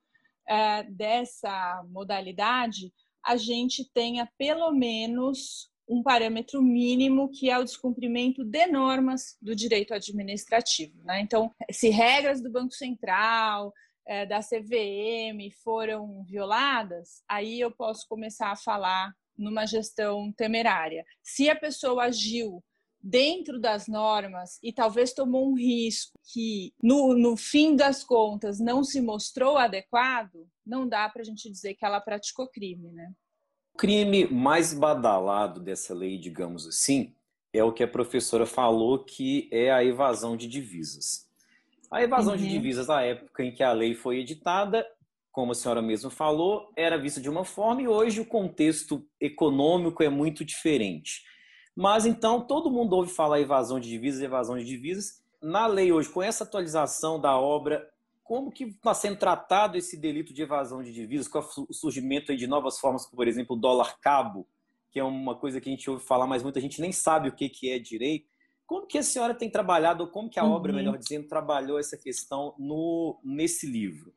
é, 0.46 0.82
dessa 0.84 1.82
modalidade, 1.88 2.92
a 3.24 3.36
gente 3.36 3.90
tenha 3.92 4.28
pelo 4.38 4.70
menos 4.72 5.70
um 5.88 6.02
parâmetro 6.02 6.62
mínimo 6.62 7.30
que 7.30 7.50
é 7.50 7.58
o 7.58 7.64
descumprimento 7.64 8.44
de 8.44 8.66
normas 8.66 9.36
do 9.40 9.54
direito 9.54 9.92
administrativo. 9.92 11.02
Né? 11.04 11.20
Então, 11.20 11.50
se 11.70 11.90
regras 11.90 12.40
do 12.42 12.50
Banco 12.50 12.72
Central, 12.72 13.72
é, 14.06 14.26
da 14.26 14.40
CVM 14.40 15.50
foram 15.62 16.22
violadas, 16.24 17.22
aí 17.28 17.60
eu 17.60 17.70
posso 17.70 18.06
começar 18.06 18.50
a 18.50 18.56
falar 18.56 19.14
numa 19.36 19.66
gestão 19.66 20.32
temerária. 20.32 21.04
Se 21.22 21.50
a 21.50 21.56
pessoa 21.56 22.04
agiu 22.04 22.62
dentro 23.04 23.60
das 23.60 23.86
normas 23.86 24.58
e 24.62 24.72
talvez 24.72 25.12
tomou 25.12 25.50
um 25.50 25.54
risco 25.54 26.18
que, 26.32 26.72
no, 26.82 27.14
no 27.14 27.36
fim 27.36 27.76
das 27.76 28.02
contas, 28.02 28.58
não 28.58 28.82
se 28.82 28.98
mostrou 28.98 29.58
adequado, 29.58 30.48
não 30.66 30.88
dá 30.88 31.06
para 31.10 31.20
a 31.20 31.24
gente 31.24 31.50
dizer 31.50 31.74
que 31.74 31.84
ela 31.84 32.00
praticou 32.00 32.48
crime, 32.48 32.90
né? 32.92 33.12
O 33.74 33.76
crime 33.76 34.26
mais 34.26 34.72
badalado 34.72 35.60
dessa 35.60 35.92
lei, 35.92 36.16
digamos 36.16 36.66
assim, 36.66 37.14
é 37.52 37.62
o 37.62 37.72
que 37.72 37.82
a 37.82 37.88
professora 37.88 38.46
falou, 38.46 39.04
que 39.04 39.50
é 39.52 39.70
a 39.70 39.84
evasão 39.84 40.34
de 40.34 40.48
divisas. 40.48 41.28
A 41.90 42.02
evasão 42.02 42.32
uhum. 42.32 42.40
de 42.40 42.48
divisas, 42.48 42.86
na 42.86 43.02
época 43.02 43.44
em 43.44 43.52
que 43.52 43.62
a 43.62 43.72
lei 43.72 43.94
foi 43.94 44.20
editada, 44.20 44.86
como 45.30 45.52
a 45.52 45.54
senhora 45.54 45.82
mesmo 45.82 46.08
falou, 46.08 46.72
era 46.74 46.96
vista 46.96 47.20
de 47.20 47.28
uma 47.28 47.44
forma 47.44 47.82
e 47.82 47.88
hoje 47.88 48.20
o 48.20 48.26
contexto 48.26 49.06
econômico 49.20 50.02
é 50.02 50.08
muito 50.08 50.42
diferente. 50.42 51.22
Mas 51.74 52.06
então 52.06 52.40
todo 52.40 52.70
mundo 52.70 52.94
ouve 52.94 53.10
falar 53.10 53.40
evasão 53.40 53.80
de 53.80 53.88
divisas, 53.88 54.22
evasão 54.22 54.56
de 54.56 54.64
divisas. 54.64 55.22
Na 55.42 55.66
lei 55.66 55.92
hoje, 55.92 56.08
com 56.08 56.22
essa 56.22 56.44
atualização 56.44 57.20
da 57.20 57.36
obra, 57.36 57.88
como 58.22 58.50
que 58.50 58.64
está 58.64 58.94
sendo 58.94 59.18
tratado 59.18 59.76
esse 59.76 59.96
delito 59.96 60.32
de 60.32 60.42
evasão 60.42 60.82
de 60.82 60.92
divisas, 60.92 61.28
com 61.28 61.38
o 61.38 61.74
surgimento 61.74 62.34
de 62.34 62.46
novas 62.46 62.78
formas, 62.78 63.04
como 63.04 63.16
por 63.16 63.28
exemplo 63.28 63.54
o 63.54 63.58
dólar 63.58 63.98
cabo, 64.00 64.46
que 64.90 64.98
é 64.98 65.04
uma 65.04 65.34
coisa 65.34 65.60
que 65.60 65.68
a 65.68 65.72
gente 65.72 65.90
ouve 65.90 66.04
falar, 66.04 66.26
mas 66.26 66.42
muita 66.42 66.60
gente 66.60 66.80
nem 66.80 66.92
sabe 66.92 67.28
o 67.28 67.32
que, 67.32 67.48
que 67.48 67.70
é 67.70 67.78
direito. 67.78 68.32
Como 68.66 68.86
que 68.86 68.96
a 68.96 69.02
senhora 69.02 69.34
tem 69.34 69.50
trabalhado, 69.50 70.04
ou 70.04 70.08
como 70.08 70.30
que 70.30 70.38
a 70.38 70.44
uhum. 70.44 70.52
obra, 70.52 70.72
melhor 70.72 70.96
dizendo, 70.96 71.28
trabalhou 71.28 71.78
essa 71.78 71.98
questão 71.98 72.54
no, 72.58 73.20
nesse 73.22 73.66
livro? 73.66 74.14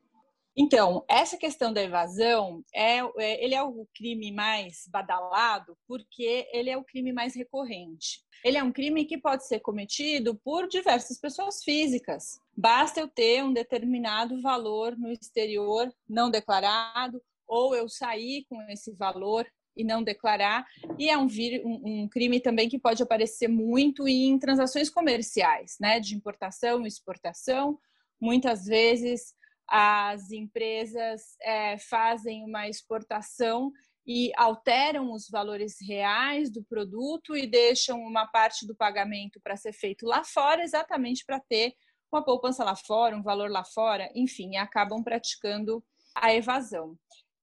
Então, 0.60 1.04
essa 1.08 1.36
questão 1.36 1.72
da 1.72 1.80
evasão, 1.80 2.64
é, 2.74 2.98
é, 3.18 3.44
ele 3.44 3.54
é 3.54 3.62
o 3.62 3.86
crime 3.94 4.32
mais 4.32 4.88
badalado 4.90 5.78
porque 5.86 6.48
ele 6.52 6.68
é 6.68 6.76
o 6.76 6.82
crime 6.82 7.12
mais 7.12 7.36
recorrente. 7.36 8.24
Ele 8.44 8.58
é 8.58 8.62
um 8.62 8.72
crime 8.72 9.04
que 9.04 9.16
pode 9.16 9.46
ser 9.46 9.60
cometido 9.60 10.34
por 10.44 10.66
diversas 10.66 11.16
pessoas 11.20 11.62
físicas. 11.62 12.40
Basta 12.56 12.98
eu 12.98 13.06
ter 13.06 13.44
um 13.44 13.52
determinado 13.52 14.42
valor 14.42 14.96
no 14.98 15.12
exterior 15.12 15.94
não 16.08 16.28
declarado, 16.28 17.22
ou 17.46 17.72
eu 17.76 17.88
sair 17.88 18.44
com 18.48 18.60
esse 18.62 18.92
valor 18.92 19.46
e 19.76 19.84
não 19.84 20.02
declarar. 20.02 20.66
E 20.98 21.08
é 21.08 21.16
um, 21.16 21.28
um, 21.64 22.02
um, 22.02 22.08
crime 22.08 22.40
também 22.40 22.68
que 22.68 22.80
pode 22.80 23.00
aparecer 23.00 23.46
muito 23.46 24.08
em 24.08 24.36
transações 24.40 24.90
comerciais, 24.90 25.76
né, 25.80 26.00
de 26.00 26.16
importação 26.16 26.84
e 26.84 26.88
exportação. 26.88 27.78
Muitas 28.20 28.66
vezes 28.66 29.37
as 29.68 30.30
empresas 30.30 31.36
é, 31.42 31.78
fazem 31.78 32.44
uma 32.44 32.68
exportação 32.68 33.70
e 34.06 34.32
alteram 34.36 35.12
os 35.12 35.28
valores 35.28 35.76
reais 35.86 36.50
do 36.50 36.64
produto 36.64 37.36
e 37.36 37.46
deixam 37.46 38.00
uma 38.00 38.26
parte 38.26 38.66
do 38.66 38.74
pagamento 38.74 39.38
para 39.42 39.56
ser 39.56 39.74
feito 39.74 40.06
lá 40.06 40.24
fora, 40.24 40.62
exatamente 40.62 41.24
para 41.26 41.38
ter 41.38 41.74
uma 42.10 42.24
poupança 42.24 42.64
lá 42.64 42.74
fora, 42.74 43.14
um 43.14 43.22
valor 43.22 43.50
lá 43.50 43.62
fora, 43.62 44.10
enfim, 44.14 44.56
acabam 44.56 45.04
praticando 45.04 45.84
a 46.14 46.34
evasão. 46.34 46.98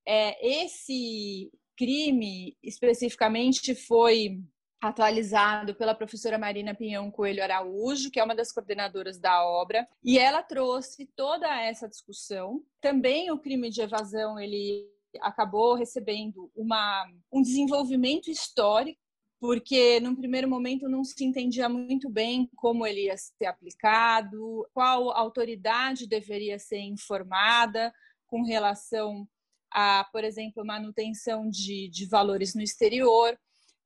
É, 0.08 0.63
esse 0.63 1.51
crime 1.77 2.58
especificamente 2.63 3.75
foi 3.75 4.39
atualizado 4.88 5.75
pela 5.75 5.96
professora 5.96 6.38
Marina 6.38 6.75
Pinhão 6.75 7.10
Coelho 7.10 7.44
Araújo, 7.44 8.12
que 8.12 8.20
é 8.20 8.24
uma 8.24 8.36
das 8.36 8.51
coordenadoras 8.51 9.18
da 9.20 9.46
obra, 9.46 9.88
e 10.04 10.18
ela 10.20 10.44
trouxe 10.44 11.06
toda 11.15 11.48
essa 11.62 11.88
discussão. 11.88 12.63
Também 12.80 13.32
o 13.32 13.39
crime 13.39 13.70
de 13.70 13.82
evasão, 13.82 14.39
ele 14.39 14.88
acabou 15.22 15.75
recebendo 15.75 16.51
uma, 16.56 17.06
um 17.32 17.42
desenvolvimento 17.42 18.30
histórico, 18.30 19.00
porque 19.39 20.00
num 20.00 20.15
primeiro 20.15 20.50
momento 20.50 20.88
não 20.88 21.04
se 21.04 21.24
entendia 21.24 21.68
muito 21.70 22.10
bem 22.10 22.50
como 22.56 22.86
ele 22.86 23.06
ia 23.06 23.18
ser 23.18 23.46
aplicado, 23.46 24.68
qual 24.74 25.12
autoridade 25.12 26.08
deveria 26.08 26.58
ser 26.58 26.80
informada 26.80 27.94
com 28.27 28.44
relação 28.44 29.27
a, 29.72 30.06
por 30.12 30.24
exemplo, 30.24 30.65
manutenção 30.65 31.50
de, 31.50 31.89
de 31.89 32.06
valores 32.08 32.56
no 32.56 32.62
exterior 32.62 33.38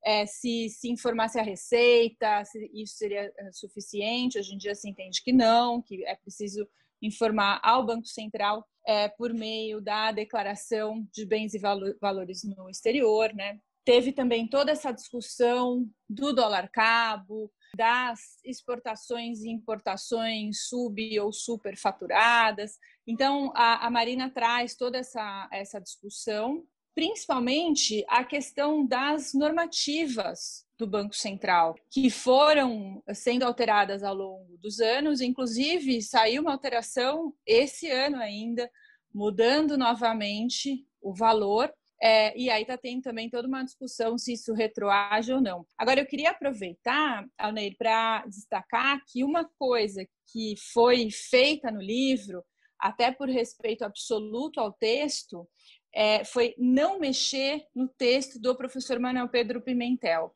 é, 0.04 0.26
se, 0.26 0.68
se 0.68 0.90
informasse 0.90 1.38
a 1.38 1.42
receita, 1.42 2.44
se 2.44 2.70
isso 2.74 2.96
seria 2.96 3.32
é, 3.36 3.52
suficiente. 3.52 4.38
Hoje 4.38 4.54
em 4.54 4.58
dia 4.58 4.74
se 4.74 4.88
entende 4.88 5.22
que 5.22 5.32
não, 5.32 5.82
que 5.82 6.04
é 6.04 6.14
preciso 6.14 6.66
informar 7.02 7.60
ao 7.62 7.84
Banco 7.84 8.06
Central 8.06 8.66
é, 8.86 9.08
por 9.08 9.32
meio 9.32 9.80
da 9.80 10.12
declaração 10.12 11.06
de 11.12 11.24
bens 11.24 11.54
e 11.54 11.58
valores 12.00 12.44
no 12.44 12.68
exterior, 12.68 13.32
né? 13.34 13.58
Teve 13.84 14.12
também 14.12 14.46
toda 14.46 14.72
essa 14.72 14.92
discussão 14.92 15.88
do 16.08 16.32
dólar 16.32 16.68
cabo, 16.70 17.50
das 17.74 18.38
exportações 18.44 19.42
e 19.42 19.50
importações 19.50 20.68
sub 20.68 21.20
ou 21.20 21.32
superfaturadas. 21.32 22.78
Então, 23.06 23.52
a, 23.54 23.86
a 23.86 23.90
Marina 23.90 24.30
traz 24.30 24.76
toda 24.76 24.98
essa, 24.98 25.48
essa 25.52 25.80
discussão 25.80 26.64
principalmente 26.94 28.04
a 28.08 28.24
questão 28.24 28.86
das 28.86 29.32
normativas 29.34 30.66
do 30.78 30.86
Banco 30.86 31.14
Central, 31.14 31.74
que 31.90 32.08
foram 32.10 33.02
sendo 33.14 33.44
alteradas 33.44 34.02
ao 34.02 34.14
longo 34.14 34.56
dos 34.58 34.80
anos, 34.80 35.20
inclusive 35.20 36.00
saiu 36.00 36.42
uma 36.42 36.52
alteração 36.52 37.34
esse 37.46 37.90
ano 37.90 38.16
ainda, 38.16 38.70
mudando 39.12 39.76
novamente 39.76 40.86
o 41.00 41.14
valor. 41.14 41.72
É, 42.02 42.34
e 42.38 42.48
aí 42.48 42.62
está 42.62 42.78
tendo 42.78 43.02
também 43.02 43.28
toda 43.28 43.46
uma 43.46 43.62
discussão 43.62 44.16
se 44.16 44.32
isso 44.32 44.54
retroage 44.54 45.32
ou 45.34 45.40
não. 45.40 45.66
Agora, 45.76 46.00
eu 46.00 46.06
queria 46.06 46.30
aproveitar, 46.30 47.26
Alneir, 47.36 47.76
para 47.76 48.24
destacar 48.26 49.02
que 49.06 49.22
uma 49.22 49.44
coisa 49.58 50.02
que 50.32 50.54
foi 50.72 51.10
feita 51.10 51.70
no 51.70 51.82
livro, 51.82 52.42
até 52.78 53.12
por 53.12 53.28
respeito 53.28 53.84
absoluto 53.84 54.58
ao 54.58 54.72
texto, 54.72 55.46
é, 55.92 56.24
foi 56.24 56.54
não 56.58 56.98
mexer 56.98 57.66
no 57.74 57.88
texto 57.88 58.38
do 58.38 58.54
professor 58.54 58.98
Manuel 58.98 59.28
Pedro 59.28 59.60
Pimentel. 59.60 60.34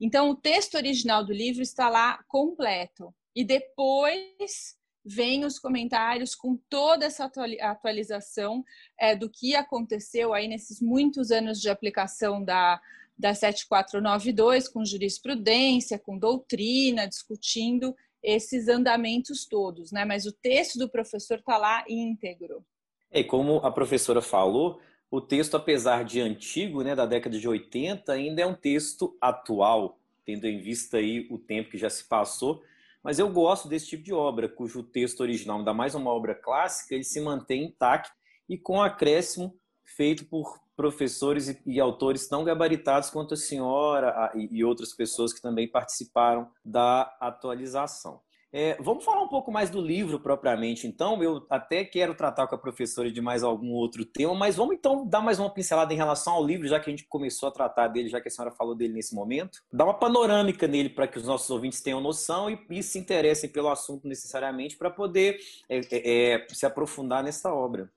Então, 0.00 0.30
o 0.30 0.36
texto 0.36 0.74
original 0.74 1.24
do 1.24 1.32
livro 1.32 1.62
está 1.62 1.88
lá 1.88 2.22
completo. 2.28 3.14
E 3.34 3.44
depois 3.44 4.76
vem 5.04 5.44
os 5.44 5.58
comentários 5.58 6.34
com 6.34 6.56
toda 6.68 7.04
essa 7.04 7.30
atualização 7.60 8.64
é, 8.98 9.14
do 9.14 9.28
que 9.28 9.54
aconteceu 9.54 10.32
aí 10.32 10.48
nesses 10.48 10.80
muitos 10.80 11.30
anos 11.30 11.60
de 11.60 11.68
aplicação 11.68 12.42
da, 12.42 12.80
da 13.18 13.34
7492, 13.34 14.68
com 14.68 14.84
jurisprudência, 14.84 15.98
com 15.98 16.18
doutrina, 16.18 17.06
discutindo 17.06 17.94
esses 18.22 18.68
andamentos 18.68 19.44
todos, 19.44 19.92
né? 19.92 20.04
Mas 20.04 20.24
o 20.24 20.32
texto 20.32 20.78
do 20.78 20.88
professor 20.88 21.38
está 21.38 21.58
lá 21.58 21.84
íntegro. 21.86 22.64
E 23.12 23.22
como 23.22 23.58
a 23.58 23.70
professora 23.70 24.22
falou, 24.22 24.80
o 25.10 25.20
texto, 25.20 25.56
apesar 25.56 26.04
de 26.04 26.20
antigo, 26.20 26.82
né, 26.82 26.94
da 26.94 27.06
década 27.06 27.38
de 27.38 27.48
80, 27.48 28.12
ainda 28.12 28.42
é 28.42 28.46
um 28.46 28.54
texto 28.54 29.16
atual, 29.20 29.98
tendo 30.24 30.46
em 30.46 30.58
vista 30.60 30.96
aí 30.96 31.26
o 31.30 31.38
tempo 31.38 31.70
que 31.70 31.78
já 31.78 31.88
se 31.88 32.04
passou. 32.04 32.62
Mas 33.02 33.18
eu 33.18 33.30
gosto 33.30 33.68
desse 33.68 33.86
tipo 33.86 34.02
de 34.02 34.12
obra, 34.12 34.48
cujo 34.48 34.82
texto 34.82 35.20
original, 35.20 35.58
ainda 35.58 35.74
mais 35.74 35.94
uma 35.94 36.10
obra 36.10 36.34
clássica, 36.34 36.94
ele 36.94 37.04
se 37.04 37.20
mantém 37.20 37.64
intacto 37.64 38.12
e 38.48 38.56
com 38.56 38.82
acréscimo 38.82 39.54
feito 39.84 40.24
por 40.24 40.58
professores 40.76 41.56
e, 41.64 41.78
autores 41.78 42.26
tão 42.26 42.42
gabaritados 42.42 43.10
quanto 43.10 43.34
a 43.34 43.36
senhora 43.36 44.32
e 44.34 44.64
outras 44.64 44.92
pessoas 44.92 45.32
que 45.32 45.40
também 45.40 45.68
participaram 45.68 46.50
da 46.64 47.02
atualização. 47.20 48.20
É, 48.56 48.76
vamos 48.80 49.04
falar 49.04 49.20
um 49.20 49.26
pouco 49.26 49.50
mais 49.50 49.68
do 49.68 49.80
livro 49.80 50.20
propriamente, 50.20 50.86
então. 50.86 51.20
Eu 51.20 51.44
até 51.50 51.84
quero 51.84 52.14
tratar 52.14 52.46
com 52.46 52.54
a 52.54 52.58
professora 52.58 53.10
de 53.10 53.20
mais 53.20 53.42
algum 53.42 53.72
outro 53.72 54.04
tema, 54.04 54.32
mas 54.32 54.54
vamos 54.54 54.76
então 54.76 55.04
dar 55.04 55.20
mais 55.20 55.40
uma 55.40 55.50
pincelada 55.50 55.92
em 55.92 55.96
relação 55.96 56.34
ao 56.34 56.46
livro, 56.46 56.68
já 56.68 56.78
que 56.78 56.88
a 56.88 56.92
gente 56.92 57.04
começou 57.08 57.48
a 57.48 57.52
tratar 57.52 57.88
dele, 57.88 58.08
já 58.08 58.20
que 58.20 58.28
a 58.28 58.30
senhora 58.30 58.54
falou 58.54 58.76
dele 58.76 58.92
nesse 58.92 59.12
momento. 59.12 59.60
Dar 59.72 59.82
uma 59.82 59.98
panorâmica 59.98 60.68
nele 60.68 60.88
para 60.88 61.08
que 61.08 61.18
os 61.18 61.26
nossos 61.26 61.50
ouvintes 61.50 61.80
tenham 61.80 62.00
noção 62.00 62.48
e, 62.48 62.56
e 62.70 62.80
se 62.80 62.96
interessem 62.96 63.50
pelo 63.50 63.68
assunto 63.68 64.06
necessariamente 64.06 64.76
para 64.76 64.88
poder 64.88 65.36
é, 65.68 65.78
é, 65.78 66.34
é, 66.34 66.46
se 66.50 66.64
aprofundar 66.64 67.24
nessa 67.24 67.52
obra. 67.52 67.90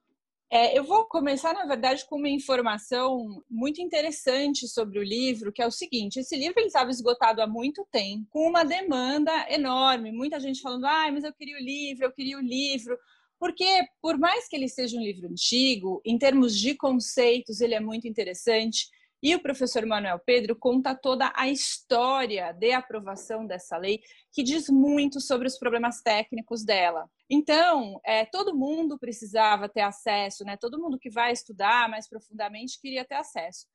É, 0.49 0.77
eu 0.77 0.83
vou 0.85 1.05
começar, 1.05 1.53
na 1.53 1.65
verdade, 1.65 2.05
com 2.05 2.15
uma 2.17 2.29
informação 2.29 3.43
muito 3.49 3.81
interessante 3.81 4.65
sobre 4.65 4.97
o 4.97 5.03
livro, 5.03 5.51
que 5.51 5.61
é 5.61 5.67
o 5.67 5.71
seguinte: 5.71 6.19
esse 6.19 6.37
livro 6.37 6.59
ele 6.59 6.67
estava 6.67 6.89
esgotado 6.89 7.41
há 7.41 7.47
muito 7.47 7.85
tempo, 7.91 8.25
com 8.29 8.47
uma 8.47 8.63
demanda 8.63 9.31
enorme, 9.49 10.11
muita 10.11 10.39
gente 10.39 10.61
falando, 10.61 10.85
ah, 10.85 11.11
mas 11.11 11.25
eu 11.25 11.33
queria 11.33 11.57
o 11.57 11.61
livro, 11.61 12.05
eu 12.05 12.13
queria 12.13 12.37
o 12.37 12.41
livro. 12.41 12.97
Porque, 13.39 13.65
por 14.01 14.17
mais 14.17 14.47
que 14.47 14.55
ele 14.55 14.67
seja 14.69 14.97
um 14.97 15.01
livro 15.01 15.27
antigo, 15.27 16.01
em 16.05 16.17
termos 16.17 16.57
de 16.57 16.75
conceitos, 16.75 17.61
ele 17.61 17.75
é 17.75 17.79
muito 17.79 18.07
interessante. 18.07 18.87
E 19.21 19.35
o 19.35 19.41
professor 19.41 19.85
Manuel 19.85 20.19
Pedro 20.25 20.55
conta 20.55 20.95
toda 20.95 21.31
a 21.35 21.49
história 21.49 22.51
de 22.53 22.71
aprovação 22.71 23.45
dessa 23.45 23.77
lei, 23.77 23.99
que 24.31 24.43
diz 24.43 24.69
muito 24.69 25.19
sobre 25.19 25.47
os 25.47 25.57
problemas 25.57 26.01
técnicos 26.01 26.63
dela. 26.63 27.09
Então, 27.29 27.99
é, 28.05 28.25
todo 28.25 28.55
mundo 28.55 28.97
precisava 28.97 29.67
ter 29.67 29.81
acesso, 29.81 30.45
né? 30.45 30.55
todo 30.55 30.79
mundo 30.79 30.97
que 30.97 31.09
vai 31.09 31.31
estudar 31.31 31.89
mais 31.89 32.07
profundamente 32.07 32.79
queria 32.79 33.05
ter 33.05 33.15
acesso. 33.15 33.65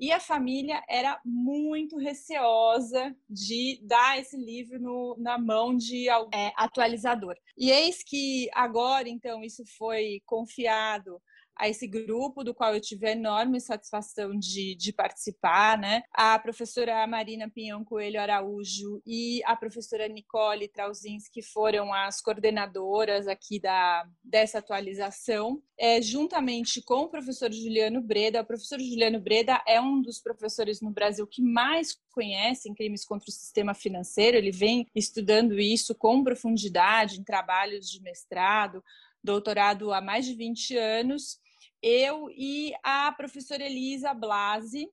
E 0.00 0.12
a 0.12 0.20
família 0.20 0.80
era 0.88 1.20
muito 1.24 1.96
receosa 1.96 3.16
de 3.28 3.80
dar 3.82 4.18
esse 4.18 4.36
livro 4.36 4.78
no, 4.78 5.16
na 5.18 5.36
mão 5.38 5.76
de 5.76 6.08
é, 6.08 6.52
atualizador. 6.56 7.34
E 7.56 7.70
eis 7.70 8.04
que 8.04 8.48
agora, 8.54 9.08
então, 9.08 9.42
isso 9.42 9.64
foi 9.76 10.22
confiado 10.24 11.20
a 11.58 11.68
esse 11.68 11.86
grupo, 11.86 12.44
do 12.44 12.54
qual 12.54 12.72
eu 12.72 12.80
tive 12.80 13.10
enorme 13.10 13.60
satisfação 13.60 14.38
de, 14.38 14.76
de 14.76 14.92
participar, 14.92 15.76
né? 15.76 16.02
A 16.12 16.38
professora 16.38 17.04
Marina 17.06 17.50
Pinhão 17.50 17.84
Coelho 17.84 18.20
Araújo 18.20 19.02
e 19.04 19.42
a 19.44 19.56
professora 19.56 20.06
Nicole 20.06 20.68
Trauzinski 20.68 21.42
foram 21.42 21.92
as 21.92 22.20
coordenadoras 22.20 23.26
aqui 23.26 23.58
da, 23.60 24.06
dessa 24.22 24.58
atualização, 24.58 25.60
é, 25.76 26.00
juntamente 26.00 26.80
com 26.80 27.02
o 27.02 27.08
professor 27.08 27.52
Juliano 27.52 28.00
Breda. 28.00 28.40
O 28.42 28.46
professor 28.46 28.78
Juliano 28.78 29.20
Breda 29.20 29.60
é 29.66 29.80
um 29.80 30.00
dos 30.00 30.20
professores 30.20 30.80
no 30.80 30.90
Brasil 30.90 31.26
que 31.26 31.42
mais 31.42 31.98
conhecem 32.12 32.74
crimes 32.74 33.04
contra 33.04 33.28
o 33.28 33.32
sistema 33.32 33.74
financeiro, 33.74 34.36
ele 34.36 34.50
vem 34.52 34.86
estudando 34.94 35.58
isso 35.58 35.94
com 35.94 36.22
profundidade 36.22 37.20
em 37.20 37.24
trabalhos 37.24 37.88
de 37.88 38.00
mestrado, 38.00 38.82
doutorado 39.22 39.92
há 39.92 40.00
mais 40.00 40.24
de 40.24 40.34
20 40.34 40.76
anos 40.76 41.38
eu 41.82 42.30
e 42.30 42.72
a 42.82 43.12
professora 43.12 43.64
Elisa 43.64 44.12
Blasi, 44.12 44.90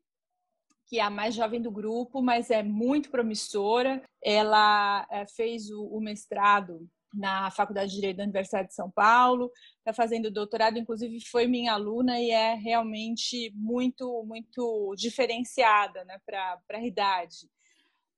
que 0.88 1.00
é 1.00 1.02
a 1.02 1.10
mais 1.10 1.34
jovem 1.34 1.62
do 1.62 1.72
grupo, 1.72 2.22
mas 2.22 2.52
é 2.52 2.62
muito 2.62 3.10
promissora. 3.10 4.04
Ela 4.24 5.08
é, 5.10 5.26
fez 5.28 5.70
o, 5.72 5.84
o, 5.86 6.00
mestrado 6.00 6.88
na 7.14 7.50
Faculdade 7.50 7.90
de 7.90 7.96
Direito 7.96 8.18
da 8.18 8.24
Universidade 8.24 8.68
de 8.68 8.76
São 8.76 8.92
Paulo, 8.92 9.50
está 9.78 9.94
fazendo 9.94 10.30
doutorado, 10.30 10.78
inclusive 10.78 11.20
foi 11.26 11.48
minha 11.48 11.74
aluna 11.74 12.20
e 12.20 12.30
é 12.30 12.54
realmente 12.56 13.52
muito, 13.56 14.24
muito 14.26 14.94
diferenciada 14.98 16.04
né, 16.04 16.20
para 16.26 16.60
a 16.72 16.86
idade. 16.86 17.50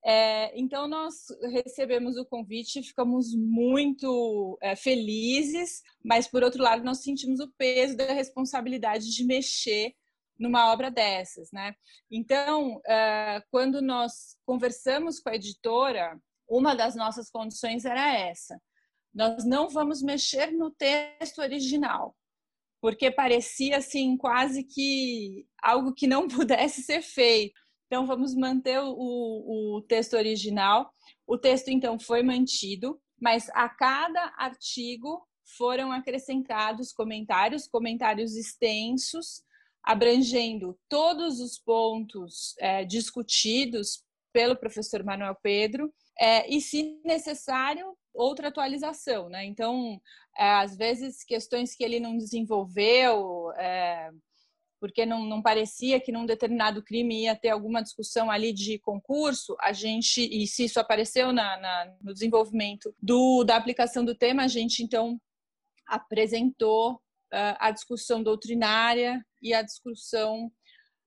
É, 0.04 0.58
então, 0.58 0.86
nós 0.86 1.26
recebemos 1.50 2.16
o 2.16 2.24
convite, 2.24 2.82
ficamos 2.82 3.34
muito 3.34 4.58
é, 4.62 4.76
felizes, 4.76 5.82
mas, 6.04 6.28
por 6.28 6.42
outro 6.42 6.62
lado, 6.62 6.84
nós 6.84 7.02
sentimos 7.02 7.40
o 7.40 7.52
peso 7.58 7.96
da 7.96 8.12
responsabilidade 8.12 9.12
de 9.14 9.24
mexer 9.24 9.94
numa 10.38 10.72
obra 10.72 10.90
dessas, 10.90 11.50
né? 11.52 11.74
Então, 12.10 12.80
é, 12.86 13.42
quando 13.50 13.82
nós 13.82 14.36
conversamos 14.46 15.18
com 15.18 15.30
a 15.30 15.34
editora, 15.34 16.18
uma 16.48 16.74
das 16.74 16.94
nossas 16.94 17.28
condições 17.28 17.84
era 17.84 18.16
essa: 18.16 18.60
nós 19.12 19.44
não 19.44 19.68
vamos 19.68 20.00
mexer 20.00 20.52
no 20.52 20.70
texto 20.70 21.40
original, 21.40 22.16
porque 22.80 23.10
parecia 23.10 23.78
assim 23.78 24.16
quase 24.16 24.62
que 24.64 25.46
algo 25.62 25.92
que 25.92 26.06
não 26.06 26.28
pudesse 26.28 26.82
ser 26.82 27.02
feito. 27.02 27.60
Então, 27.88 28.06
vamos 28.06 28.34
manter 28.34 28.78
o, 28.80 29.76
o 29.76 29.82
texto 29.82 30.14
original. 30.14 30.92
O 31.26 31.38
texto, 31.38 31.68
então, 31.68 31.98
foi 31.98 32.22
mantido, 32.22 33.00
mas 33.18 33.48
a 33.54 33.66
cada 33.66 34.32
artigo 34.36 35.26
foram 35.56 35.90
acrescentados 35.90 36.92
comentários, 36.92 37.66
comentários 37.66 38.36
extensos, 38.36 39.42
abrangendo 39.82 40.78
todos 40.86 41.40
os 41.40 41.58
pontos 41.58 42.54
é, 42.58 42.84
discutidos 42.84 44.04
pelo 44.34 44.54
professor 44.54 45.02
Manuel 45.02 45.36
Pedro, 45.42 45.90
é, 46.20 46.46
e, 46.54 46.60
se 46.60 47.00
necessário, 47.02 47.96
outra 48.12 48.48
atualização. 48.48 49.30
Né? 49.30 49.46
Então, 49.46 49.98
é, 50.36 50.50
às 50.50 50.76
vezes, 50.76 51.24
questões 51.24 51.74
que 51.74 51.82
ele 51.82 52.00
não 52.00 52.18
desenvolveu, 52.18 53.50
é, 53.52 54.10
porque 54.80 55.04
não, 55.04 55.24
não 55.24 55.42
parecia 55.42 56.00
que 56.00 56.12
num 56.12 56.26
determinado 56.26 56.82
crime 56.82 57.22
ia 57.22 57.36
ter 57.36 57.50
alguma 57.50 57.82
discussão 57.82 58.30
ali 58.30 58.52
de 58.52 58.78
concurso, 58.78 59.56
a 59.60 59.72
gente, 59.72 60.20
e 60.20 60.46
se 60.46 60.64
isso 60.64 60.78
apareceu 60.80 61.32
na, 61.32 61.56
na, 61.58 61.96
no 62.00 62.12
desenvolvimento 62.12 62.94
do, 63.00 63.44
da 63.44 63.56
aplicação 63.56 64.04
do 64.04 64.14
tema, 64.14 64.44
a 64.44 64.48
gente 64.48 64.82
então 64.82 65.20
apresentou 65.86 66.94
uh, 66.94 67.56
a 67.58 67.70
discussão 67.70 68.22
doutrinária 68.22 69.24
e 69.42 69.54
a 69.54 69.62
discussão 69.62 70.50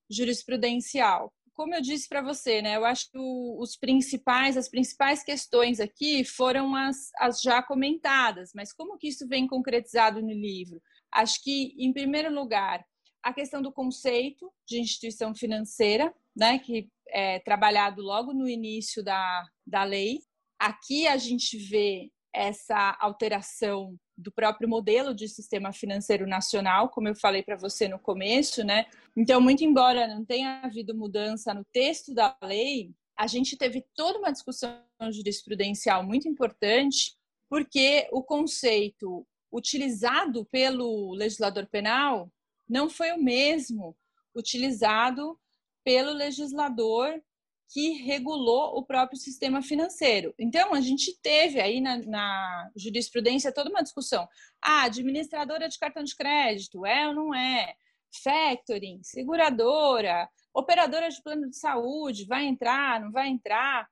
jurisprudencial. 0.10 1.32
Como 1.54 1.76
eu 1.76 1.82
disse 1.82 2.08
para 2.08 2.22
você, 2.22 2.62
né, 2.62 2.76
eu 2.76 2.86
acho 2.86 3.12
que 3.12 3.18
os 3.18 3.76
principais, 3.76 4.58
as 4.58 4.70
principais 4.70 5.24
questões 5.24 5.80
aqui 5.80 6.24
foram 6.24 6.76
as, 6.76 7.12
as 7.18 7.42
já 7.42 7.62
comentadas, 7.62 8.52
mas 8.56 8.74
como 8.74 8.98
que 8.98 9.10
isso 9.10 9.28
vem 9.28 9.48
concretizado 9.48 10.22
no 10.22 10.32
livro? 10.34 10.82
Acho 11.12 11.44
que, 11.44 11.76
em 11.78 11.92
primeiro 11.92 12.34
lugar, 12.34 12.84
a 13.24 13.34
questão 13.34 13.62
do 13.62 13.72
conceito 13.72 14.52
de 14.68 14.80
instituição 14.80 15.34
financeira, 15.34 16.14
né, 16.36 16.60
que 16.60 16.90
é 17.08 17.40
trabalhado 17.40 18.02
logo 18.02 18.34
no 18.34 18.48
início 18.48 19.04
da, 19.04 19.46
da 19.66 19.84
lei. 19.84 20.20
Aqui 20.60 21.08
a 21.08 21.18
gente 21.18 21.58
vê 21.58 22.12
essa 22.34 22.98
alteração 23.00 23.98
do 24.18 24.32
próprio 24.32 24.70
modelo 24.70 25.14
de 25.14 25.28
sistema 25.28 25.74
financeiro 25.74 26.26
nacional, 26.26 26.90
como 26.90 27.08
eu 27.08 27.16
falei 27.16 27.44
para 27.44 27.58
você 27.58 27.88
no 27.88 28.00
começo, 28.00 28.64
né? 28.64 28.86
Então, 29.18 29.42
muito 29.42 29.64
embora 29.64 30.08
não 30.08 30.24
tenha 30.24 30.62
havido 30.64 30.96
mudança 30.96 31.54
no 31.54 31.66
texto 31.74 32.14
da 32.14 32.38
lei, 32.42 32.92
a 33.18 33.28
gente 33.28 33.58
teve 33.58 33.86
toda 33.96 34.20
uma 34.20 34.32
discussão 34.32 34.82
jurisprudencial 35.12 36.04
muito 36.04 36.28
importante, 36.28 37.16
porque 37.50 38.08
o 38.12 38.24
conceito 38.24 39.28
utilizado 39.52 40.46
pelo 40.46 41.14
legislador 41.14 41.68
penal 41.68 42.32
não 42.72 42.90
foi 42.90 43.12
o 43.12 43.22
mesmo 43.22 43.96
utilizado 44.34 45.38
pelo 45.84 46.14
legislador 46.14 47.22
que 47.70 48.04
regulou 48.04 48.78
o 48.78 48.86
próprio 48.86 49.20
sistema 49.20 49.62
financeiro. 49.62 50.34
Então, 50.40 50.74
a 50.74 50.80
gente 50.80 51.18
teve 51.22 51.60
aí 51.60 51.82
na, 51.82 51.98
na, 51.98 52.72
jurisprudência 52.76 53.54
toda 53.54 53.70
uma 53.70 53.84
discussão. 53.84 54.28
Ah, 54.62 54.84
administradora 54.84 55.68
de 55.68 55.78
cartão 55.78 56.04
de 56.04 56.16
crédito, 56.16 56.86
é 56.86 57.08
ou 57.08 57.14
não 57.14 57.36
é? 57.36 57.76
Factoring, 58.24 59.02
seguradora, 59.04 60.30
operadora 60.54 61.10
de 61.10 61.22
plano 61.22 61.50
de 61.50 61.58
saúde, 61.58 62.26
vai 62.26 62.46
entrar, 62.46 63.00
não 63.02 63.12
vai 63.12 63.30
entrar? 63.30 63.88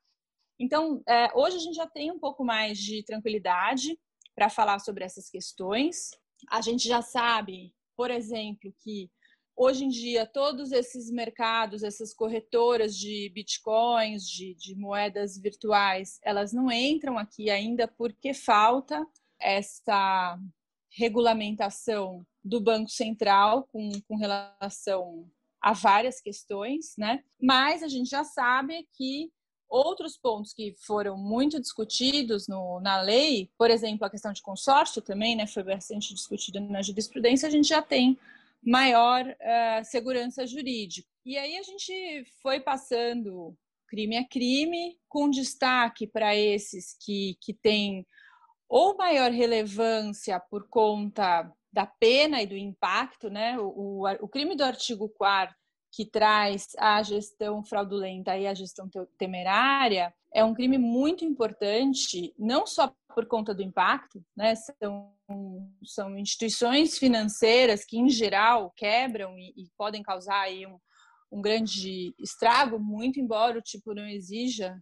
Então, 0.58 1.02
é, 1.08 1.30
hoje 1.34 1.58
a 1.58 1.62
gente 1.62 1.76
já 1.76 1.88
tem 1.88 2.12
um 2.12 2.20
pouco 2.20 2.44
mais 2.44 2.78
de 2.78 3.04
tranquilidade 3.04 3.98
para 4.36 4.50
falar 4.50 4.80
sobre 4.80 5.06
essas 5.06 5.30
questões. 5.30 6.12
A 6.50 6.60
gente 6.60 6.86
já 6.86 7.02
sabe 7.02 7.74
por 8.00 8.12
exemplo, 8.12 8.74
que 8.82 9.12
hoje 9.58 9.84
em 9.84 9.90
dia 9.90 10.26
todos 10.26 10.72
esses 10.72 11.12
mercados, 11.12 11.84
essas 11.84 12.14
corretoras 12.14 12.98
de 12.98 13.30
bitcoins, 13.36 14.26
de, 14.26 14.56
de 14.56 14.74
moedas 14.74 15.38
virtuais, 15.38 16.18
elas 16.24 16.54
não 16.54 16.72
entram 16.72 17.18
aqui 17.18 17.50
ainda 17.50 17.90
porque 17.90 18.34
falta 18.34 19.06
essa 19.38 20.40
regulamentação 20.90 22.26
do 22.42 22.62
Banco 22.62 22.90
Central 22.90 23.68
com, 23.70 23.90
com 24.08 24.16
relação 24.16 25.30
a 25.62 25.74
várias 25.74 26.22
questões, 26.22 26.94
né? 26.98 27.22
Mas 27.38 27.84
a 27.84 27.90
gente 27.90 28.10
já 28.10 28.24
sabe 28.24 28.88
que 28.94 29.30
outros 29.70 30.18
pontos 30.18 30.52
que 30.52 30.76
foram 30.80 31.16
muito 31.16 31.60
discutidos 31.60 32.48
no, 32.48 32.80
na 32.80 33.02
lei, 33.02 33.50
por 33.58 33.70
exemplo, 33.70 34.06
a 34.06 34.10
questão 34.10 34.34
de 34.34 34.42
consórcio 34.42 35.02
também, 35.02 35.36
né, 35.36 35.46
foi 35.46 35.64
bastante 35.64 36.14
discutida 36.14 36.60
na 36.60 36.82
jurisprudência, 36.82 37.48
a 37.48 37.52
gente 37.52 37.68
já 37.68 37.82
tem 37.82 38.18
maior 38.62 39.26
uh, 39.26 39.86
segurança 39.86 40.46
jurídica. 40.46 41.08
E 41.26 41.38
aí 41.38 41.58
a 41.58 41.64
gente 41.64 42.26
foi 42.42 42.60
passando 42.60 43.56
crime 43.88 44.18
a 44.18 44.28
crime, 44.28 44.98
com 45.08 45.30
destaque 45.30 46.08
para 46.08 46.36
esses 46.36 46.96
que, 47.00 47.38
que 47.42 47.54
têm 47.54 48.06
ou 48.68 48.96
maior 48.98 49.32
relevância 49.32 50.40
por 50.40 50.68
conta 50.68 51.52
da 51.72 51.86
pena 51.86 52.42
e 52.42 52.48
do 52.48 52.56
impacto, 52.56 53.30
né? 53.30 53.58
O, 53.60 54.04
o, 54.04 54.08
o 54.22 54.28
crime 54.28 54.56
do 54.56 54.64
artigo 54.64 55.10
4 55.10 55.56
que 55.92 56.06
traz 56.06 56.68
a 56.78 57.02
gestão 57.02 57.64
fraudulenta 57.64 58.38
e 58.38 58.48
a 58.48 58.54
gestão 58.54 58.90
temerária 59.18 60.14
é 60.34 60.44
um 60.44 60.54
crime 60.54 60.78
muito 60.78 61.26
importante, 61.26 62.34
não 62.38 62.68
só 62.68 62.94
por 63.16 63.26
conta 63.26 63.54
do 63.54 63.64
impacto, 63.64 64.24
né? 64.36 64.54
São, 64.56 65.12
são 65.84 66.18
instituições 66.18 66.98
financeiras 66.98 67.84
que, 67.84 67.98
em 67.98 68.10
geral, 68.10 68.72
quebram 68.76 69.38
e, 69.38 69.54
e 69.58 69.70
podem 69.78 70.04
causar 70.04 70.42
aí 70.42 70.68
um, 70.68 70.78
um 71.32 71.42
grande 71.42 72.14
estrago, 72.20 72.80
muito 72.80 73.20
embora 73.20 73.58
o 73.58 73.64
tipo 73.64 73.94
não 73.94 74.08
exija 74.08 74.80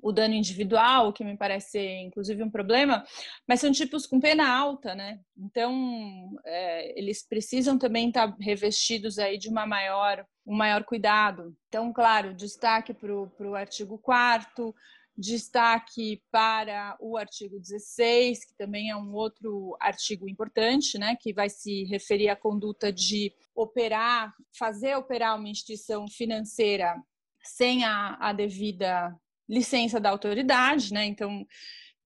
o 0.00 0.12
dano 0.12 0.34
individual, 0.34 1.12
que 1.12 1.24
me 1.24 1.36
parece 1.36 1.72
ser, 1.72 2.00
inclusive, 2.00 2.42
um 2.42 2.50
problema, 2.50 3.04
mas 3.46 3.60
são 3.60 3.70
tipos 3.72 4.06
com 4.06 4.20
pena 4.20 4.48
alta, 4.48 4.94
né? 4.94 5.20
Então, 5.36 6.34
é, 6.44 6.98
eles 6.98 7.26
precisam 7.26 7.78
também 7.78 8.08
estar 8.08 8.34
revestidos 8.40 9.18
aí 9.18 9.36
de 9.36 9.48
uma 9.48 9.66
maior, 9.66 10.24
um 10.46 10.54
maior 10.54 10.84
cuidado. 10.84 11.56
Então, 11.68 11.92
claro, 11.92 12.34
destaque 12.34 12.92
para 12.92 13.12
o 13.12 13.54
artigo 13.54 13.98
4 13.98 14.74
destaque 15.16 16.22
para 16.30 16.96
o 16.98 17.16
artigo 17.16 17.58
16, 17.58 18.44
que 18.44 18.54
também 18.56 18.90
é 18.90 18.96
um 18.96 19.12
outro 19.12 19.76
artigo 19.80 20.28
importante, 20.28 20.98
né, 20.98 21.16
que 21.20 21.32
vai 21.32 21.48
se 21.48 21.84
referir 21.84 22.28
à 22.28 22.36
conduta 22.36 22.92
de 22.92 23.32
operar, 23.54 24.34
fazer 24.58 24.96
operar 24.96 25.36
uma 25.36 25.48
instituição 25.48 26.08
financeira 26.08 26.96
sem 27.44 27.84
a, 27.84 28.16
a 28.20 28.32
devida 28.32 29.14
licença 29.48 30.00
da 30.00 30.10
autoridade, 30.10 30.92
né? 30.94 31.04
Então, 31.04 31.46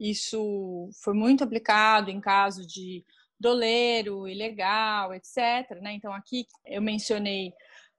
isso 0.01 0.91
foi 1.03 1.15
muito 1.15 1.45
aplicado 1.45 2.11
em 2.11 2.21
caso 2.21 2.67
de 2.67 3.05
doleiro, 3.39 4.27
ilegal, 4.27 5.15
etc. 5.15 5.81
Né? 5.81 5.93
Então, 5.93 6.13
aqui 6.13 6.47
eu 6.65 6.83
mencionei 6.83 7.53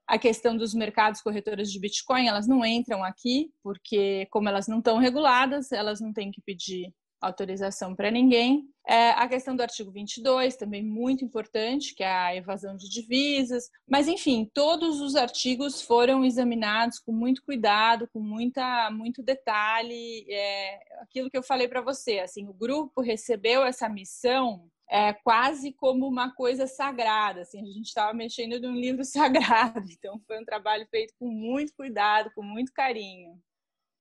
a 0.07 0.17
questão 0.17 0.55
dos 0.55 0.73
mercados 0.73 1.21
corretoras 1.21 1.71
de 1.71 1.79
Bitcoin, 1.79 2.27
elas 2.27 2.47
não 2.47 2.65
entram 2.65 3.03
aqui, 3.03 3.51
porque, 3.61 4.25
como 4.31 4.47
elas 4.47 4.67
não 4.67 4.79
estão 4.79 4.97
reguladas, 4.97 5.71
elas 5.71 5.99
não 5.99 6.13
têm 6.13 6.31
que 6.31 6.41
pedir 6.41 6.93
autorização 7.19 7.95
para 7.95 8.11
ninguém. 8.11 8.63
É, 8.87 9.09
a 9.09 9.27
questão 9.27 9.55
do 9.55 9.61
artigo 9.61 9.91
22, 9.91 10.55
também 10.55 10.83
muito 10.83 11.25
importante, 11.25 11.93
que 11.93 12.03
é 12.03 12.11
a 12.11 12.35
evasão 12.35 12.77
de 12.77 12.87
divisas. 12.89 13.69
Mas, 13.89 14.07
enfim, 14.07 14.49
todos 14.53 15.01
os 15.01 15.15
artigos 15.15 15.81
foram 15.81 16.23
examinados 16.23 16.99
com 16.99 17.11
muito 17.11 17.43
cuidado, 17.43 18.07
com 18.13 18.19
muita, 18.19 18.89
muito 18.91 19.21
detalhe. 19.21 20.25
É, 20.29 20.79
aquilo 21.01 21.29
que 21.29 21.37
eu 21.37 21.43
falei 21.43 21.67
para 21.67 21.81
você, 21.81 22.19
assim, 22.19 22.47
o 22.47 22.53
grupo 22.53 23.01
recebeu 23.01 23.65
essa 23.65 23.89
missão 23.89 24.69
é 24.89 25.13
quase 25.13 25.73
como 25.73 26.08
uma 26.08 26.34
coisa 26.34 26.65
sagrada, 26.65 27.41
assim, 27.41 27.62
a 27.62 27.65
gente 27.65 27.88
estava 27.88 28.13
mexendo 28.13 28.60
num 28.60 28.76
livro 28.76 29.04
sagrado, 29.06 29.84
então 29.91 30.19
foi 30.26 30.39
um 30.39 30.45
trabalho 30.45 30.88
feito 30.89 31.13
com 31.19 31.28
muito 31.28 31.73
cuidado, 31.76 32.32
com 32.34 32.41
muito 32.41 32.71
carinho. 32.71 33.39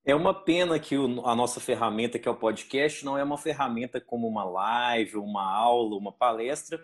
É 0.05 0.15
uma 0.15 0.33
pena 0.33 0.79
que 0.79 0.95
a 0.95 1.35
nossa 1.35 1.59
ferramenta, 1.59 2.17
que 2.17 2.29
é 2.29 2.31
o 2.31 2.37
podcast, 2.37 3.05
não 3.05 3.19
é 3.19 3.25
uma 3.25 3.37
ferramenta 3.37 4.01
como 4.01 4.29
uma 4.29 4.45
live, 4.45 5.17
uma 5.17 5.43
aula, 5.43 5.97
uma 5.97 6.13
palestra, 6.13 6.81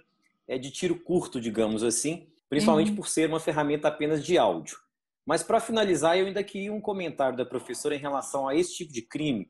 é 0.49 0.59
de 0.59 0.73
tiro 0.73 0.99
curto, 0.99 1.41
digamos 1.41 1.85
assim, 1.85 2.27
principalmente 2.49 2.91
uhum. 2.91 2.97
por 2.97 3.07
ser 3.07 3.29
uma 3.29 3.39
ferramenta 3.39 3.87
apenas 3.87 4.27
de 4.27 4.37
áudio. 4.37 4.77
Mas 5.25 5.45
para 5.45 5.61
finalizar, 5.61 6.19
eu 6.19 6.27
ainda 6.27 6.43
queria 6.43 6.73
um 6.73 6.81
comentário 6.81 7.37
da 7.37 7.47
professora 7.47 7.95
em 7.95 8.01
relação 8.01 8.49
a 8.49 8.57
esse 8.57 8.75
tipo 8.75 8.93
de 8.93 9.03
crime, 9.03 9.49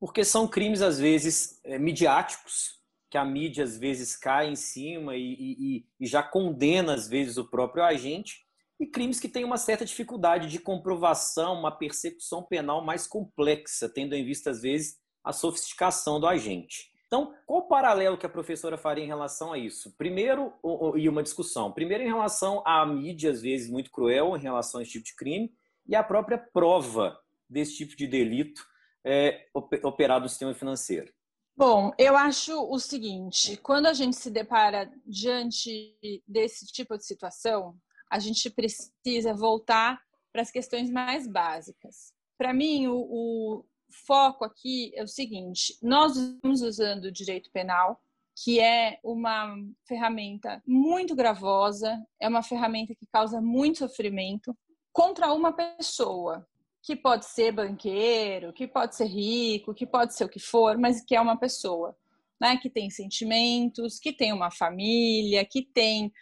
porque 0.00 0.24
são 0.24 0.48
crimes 0.48 0.82
às 0.82 0.98
vezes 0.98 1.60
é, 1.62 1.78
midiáticos, 1.78 2.81
que 3.12 3.18
a 3.18 3.24
mídia 3.26 3.62
às 3.62 3.76
vezes 3.76 4.16
cai 4.16 4.48
em 4.48 4.56
cima 4.56 5.14
e, 5.14 5.34
e, 5.38 5.86
e 6.00 6.06
já 6.06 6.22
condena 6.22 6.94
às 6.94 7.06
vezes 7.06 7.36
o 7.36 7.44
próprio 7.44 7.84
agente, 7.84 8.46
e 8.80 8.86
crimes 8.86 9.20
que 9.20 9.28
têm 9.28 9.44
uma 9.44 9.58
certa 9.58 9.84
dificuldade 9.84 10.48
de 10.48 10.58
comprovação, 10.58 11.58
uma 11.58 11.70
persecução 11.70 12.42
penal 12.42 12.82
mais 12.82 13.06
complexa, 13.06 13.86
tendo 13.86 14.14
em 14.14 14.24
vista, 14.24 14.48
às 14.48 14.62
vezes, 14.62 14.96
a 15.22 15.30
sofisticação 15.30 16.18
do 16.18 16.26
agente. 16.26 16.90
Então, 17.06 17.34
qual 17.46 17.60
o 17.60 17.68
paralelo 17.68 18.16
que 18.16 18.24
a 18.24 18.30
professora 18.30 18.78
faria 18.78 19.04
em 19.04 19.08
relação 19.08 19.52
a 19.52 19.58
isso? 19.58 19.94
Primeiro, 19.98 20.50
e 20.96 21.06
uma 21.06 21.22
discussão. 21.22 21.70
Primeiro, 21.70 22.02
em 22.02 22.08
relação 22.08 22.62
à 22.64 22.84
mídia, 22.86 23.30
às 23.30 23.42
vezes, 23.42 23.70
muito 23.70 23.90
cruel 23.90 24.34
em 24.38 24.40
relação 24.40 24.80
a 24.80 24.82
esse 24.82 24.92
tipo 24.92 25.04
de 25.04 25.14
crime, 25.14 25.52
e 25.86 25.94
a 25.94 26.02
própria 26.02 26.38
prova 26.38 27.20
desse 27.46 27.76
tipo 27.76 27.94
de 27.94 28.06
delito 28.06 28.66
é, 29.04 29.48
operado 29.54 30.22
no 30.22 30.28
sistema 30.30 30.54
financeiro. 30.54 31.12
Bom, 31.56 31.92
eu 31.98 32.16
acho 32.16 32.58
o 32.68 32.78
seguinte: 32.78 33.56
quando 33.58 33.86
a 33.86 33.92
gente 33.92 34.16
se 34.16 34.30
depara 34.30 34.90
diante 35.06 35.96
desse 36.26 36.66
tipo 36.66 36.96
de 36.96 37.04
situação, 37.04 37.76
a 38.10 38.18
gente 38.18 38.48
precisa 38.50 39.34
voltar 39.34 40.00
para 40.32 40.42
as 40.42 40.50
questões 40.50 40.90
mais 40.90 41.26
básicas. 41.26 42.12
Para 42.38 42.54
mim, 42.54 42.86
o, 42.86 42.96
o 42.96 43.64
foco 44.06 44.44
aqui 44.44 44.92
é 44.94 45.02
o 45.02 45.08
seguinte: 45.08 45.76
nós 45.82 46.16
estamos 46.16 46.62
usando 46.62 47.04
o 47.04 47.12
direito 47.12 47.50
penal, 47.52 48.00
que 48.42 48.58
é 48.58 48.98
uma 49.04 49.54
ferramenta 49.86 50.62
muito 50.66 51.14
gravosa, 51.14 52.02
é 52.18 52.28
uma 52.28 52.42
ferramenta 52.42 52.94
que 52.94 53.06
causa 53.12 53.40
muito 53.40 53.78
sofrimento 53.78 54.56
contra 54.92 55.32
uma 55.32 55.52
pessoa, 55.52 56.46
que 56.82 56.96
pode 56.96 57.26
ser 57.26 57.52
banqueiro, 57.52 58.52
que 58.52 58.66
pode 58.66 58.96
ser 58.96 59.06
rico, 59.06 59.74
que 59.74 59.86
pode 59.86 60.14
ser 60.14 60.24
o 60.24 60.28
que 60.28 60.40
for, 60.40 60.76
mas 60.76 61.04
que 61.04 61.14
é 61.14 61.20
uma 61.20 61.38
pessoa, 61.38 61.96
né, 62.40 62.56
que 62.56 62.68
tem 62.68 62.90
sentimentos, 62.90 63.98
que 63.98 64.12
tem 64.12 64.32
uma 64.32 64.50
família, 64.50 65.44
que 65.44 65.62
tem 65.62 66.12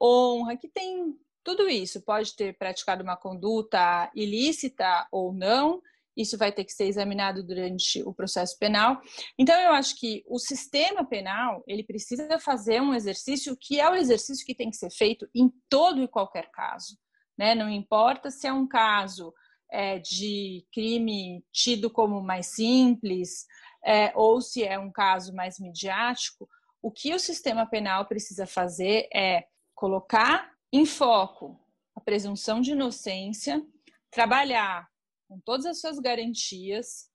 honra, 0.00 0.56
que 0.56 0.68
tem 0.68 1.16
tudo 1.42 1.68
isso 1.68 2.02
pode 2.02 2.36
ter 2.36 2.56
praticado 2.56 3.02
uma 3.02 3.16
conduta 3.16 4.10
ilícita 4.14 5.06
ou 5.10 5.32
não, 5.32 5.82
isso 6.16 6.36
vai 6.36 6.52
ter 6.52 6.64
que 6.64 6.72
ser 6.72 6.84
examinado 6.84 7.42
durante 7.42 8.02
o 8.02 8.12
processo 8.12 8.58
penal. 8.58 9.00
Então, 9.38 9.58
eu 9.58 9.72
acho 9.72 9.98
que 9.98 10.22
o 10.28 10.38
sistema 10.38 11.04
penal 11.04 11.64
ele 11.66 11.82
precisa 11.82 12.38
fazer 12.38 12.82
um 12.82 12.94
exercício 12.94 13.56
que 13.56 13.80
é 13.80 13.88
o 13.88 13.94
exercício 13.94 14.44
que 14.44 14.54
tem 14.54 14.70
que 14.70 14.76
ser 14.76 14.90
feito 14.90 15.28
em 15.34 15.50
todo 15.68 16.02
e 16.02 16.08
qualquer 16.08 16.50
caso. 16.50 16.98
Né? 17.38 17.54
Não 17.54 17.70
importa 17.70 18.30
se 18.30 18.46
é 18.46 18.52
um 18.52 18.66
caso 18.66 19.32
é, 19.70 19.98
de 19.98 20.66
crime 20.72 21.44
tido 21.52 21.90
como 21.90 22.20
mais 22.20 22.46
simples 22.46 23.46
é, 23.84 24.12
ou 24.14 24.40
se 24.40 24.62
é 24.62 24.78
um 24.78 24.90
caso 24.90 25.34
mais 25.34 25.58
midiático, 25.58 26.48
o 26.82 26.90
que 26.90 27.14
o 27.14 27.18
sistema 27.18 27.66
penal 27.66 28.06
precisa 28.06 28.46
fazer 28.46 29.08
é 29.14 29.46
colocar 29.74 30.52
em 30.72 30.84
foco 30.84 31.58
a 31.94 32.00
presunção 32.00 32.60
de 32.60 32.72
inocência, 32.72 33.62
trabalhar 34.10 34.88
com 35.28 35.40
todas 35.40 35.66
as 35.66 35.80
suas 35.80 35.98
garantias, 35.98 37.10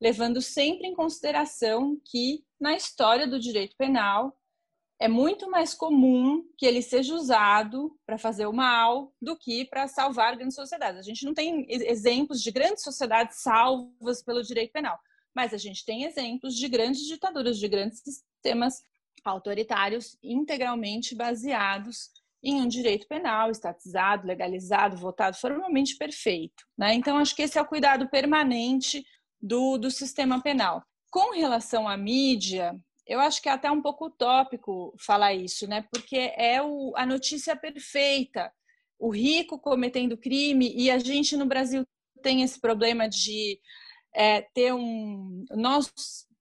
levando 0.00 0.40
sempre 0.40 0.86
em 0.86 0.94
consideração 0.94 2.00
que 2.04 2.44
na 2.60 2.74
história 2.74 3.26
do 3.26 3.38
direito 3.38 3.76
penal 3.76 4.37
é 5.00 5.06
muito 5.06 5.48
mais 5.48 5.74
comum 5.74 6.44
que 6.56 6.66
ele 6.66 6.82
seja 6.82 7.14
usado 7.14 7.96
para 8.04 8.18
fazer 8.18 8.46
o 8.46 8.52
mal 8.52 9.12
do 9.22 9.36
que 9.36 9.64
para 9.64 9.86
salvar 9.86 10.36
grandes 10.36 10.56
sociedades. 10.56 10.98
A 10.98 11.02
gente 11.02 11.24
não 11.24 11.32
tem 11.32 11.66
exemplos 11.68 12.42
de 12.42 12.50
grandes 12.50 12.82
sociedades 12.82 13.40
salvas 13.40 14.22
pelo 14.22 14.42
direito 14.42 14.72
penal, 14.72 14.98
mas 15.34 15.54
a 15.54 15.56
gente 15.56 15.84
tem 15.84 16.04
exemplos 16.04 16.56
de 16.56 16.68
grandes 16.68 17.06
ditaduras, 17.06 17.58
de 17.58 17.68
grandes 17.68 18.00
sistemas 18.00 18.82
autoritários 19.24 20.16
integralmente 20.22 21.14
baseados 21.14 22.10
em 22.42 22.60
um 22.60 22.68
direito 22.68 23.06
penal 23.06 23.50
estatizado, 23.50 24.26
legalizado, 24.26 24.96
votado, 24.96 25.36
formalmente 25.36 25.96
perfeito. 25.96 26.64
Né? 26.76 26.94
Então, 26.94 27.18
acho 27.18 27.34
que 27.34 27.42
esse 27.42 27.58
é 27.58 27.62
o 27.62 27.66
cuidado 27.66 28.08
permanente 28.08 29.04
do, 29.40 29.76
do 29.76 29.90
sistema 29.90 30.40
penal. 30.40 30.82
Com 31.10 31.32
relação 31.32 31.88
à 31.88 31.96
mídia, 31.96 32.78
eu 33.08 33.18
acho 33.20 33.40
que 33.40 33.48
é 33.48 33.52
até 33.52 33.70
um 33.70 33.80
pouco 33.80 34.06
utópico 34.06 34.94
falar 34.98 35.32
isso, 35.32 35.66
né? 35.66 35.82
porque 35.90 36.32
é 36.36 36.62
o, 36.62 36.92
a 36.94 37.06
notícia 37.06 37.56
perfeita. 37.56 38.52
O 38.98 39.10
rico 39.10 39.58
cometendo 39.58 40.18
crime, 40.18 40.72
e 40.76 40.90
a 40.90 40.98
gente 40.98 41.36
no 41.36 41.46
Brasil 41.46 41.86
tem 42.22 42.42
esse 42.42 42.60
problema 42.60 43.08
de 43.08 43.58
é, 44.14 44.42
ter 44.42 44.74
um. 44.74 45.44
Nós 45.52 45.90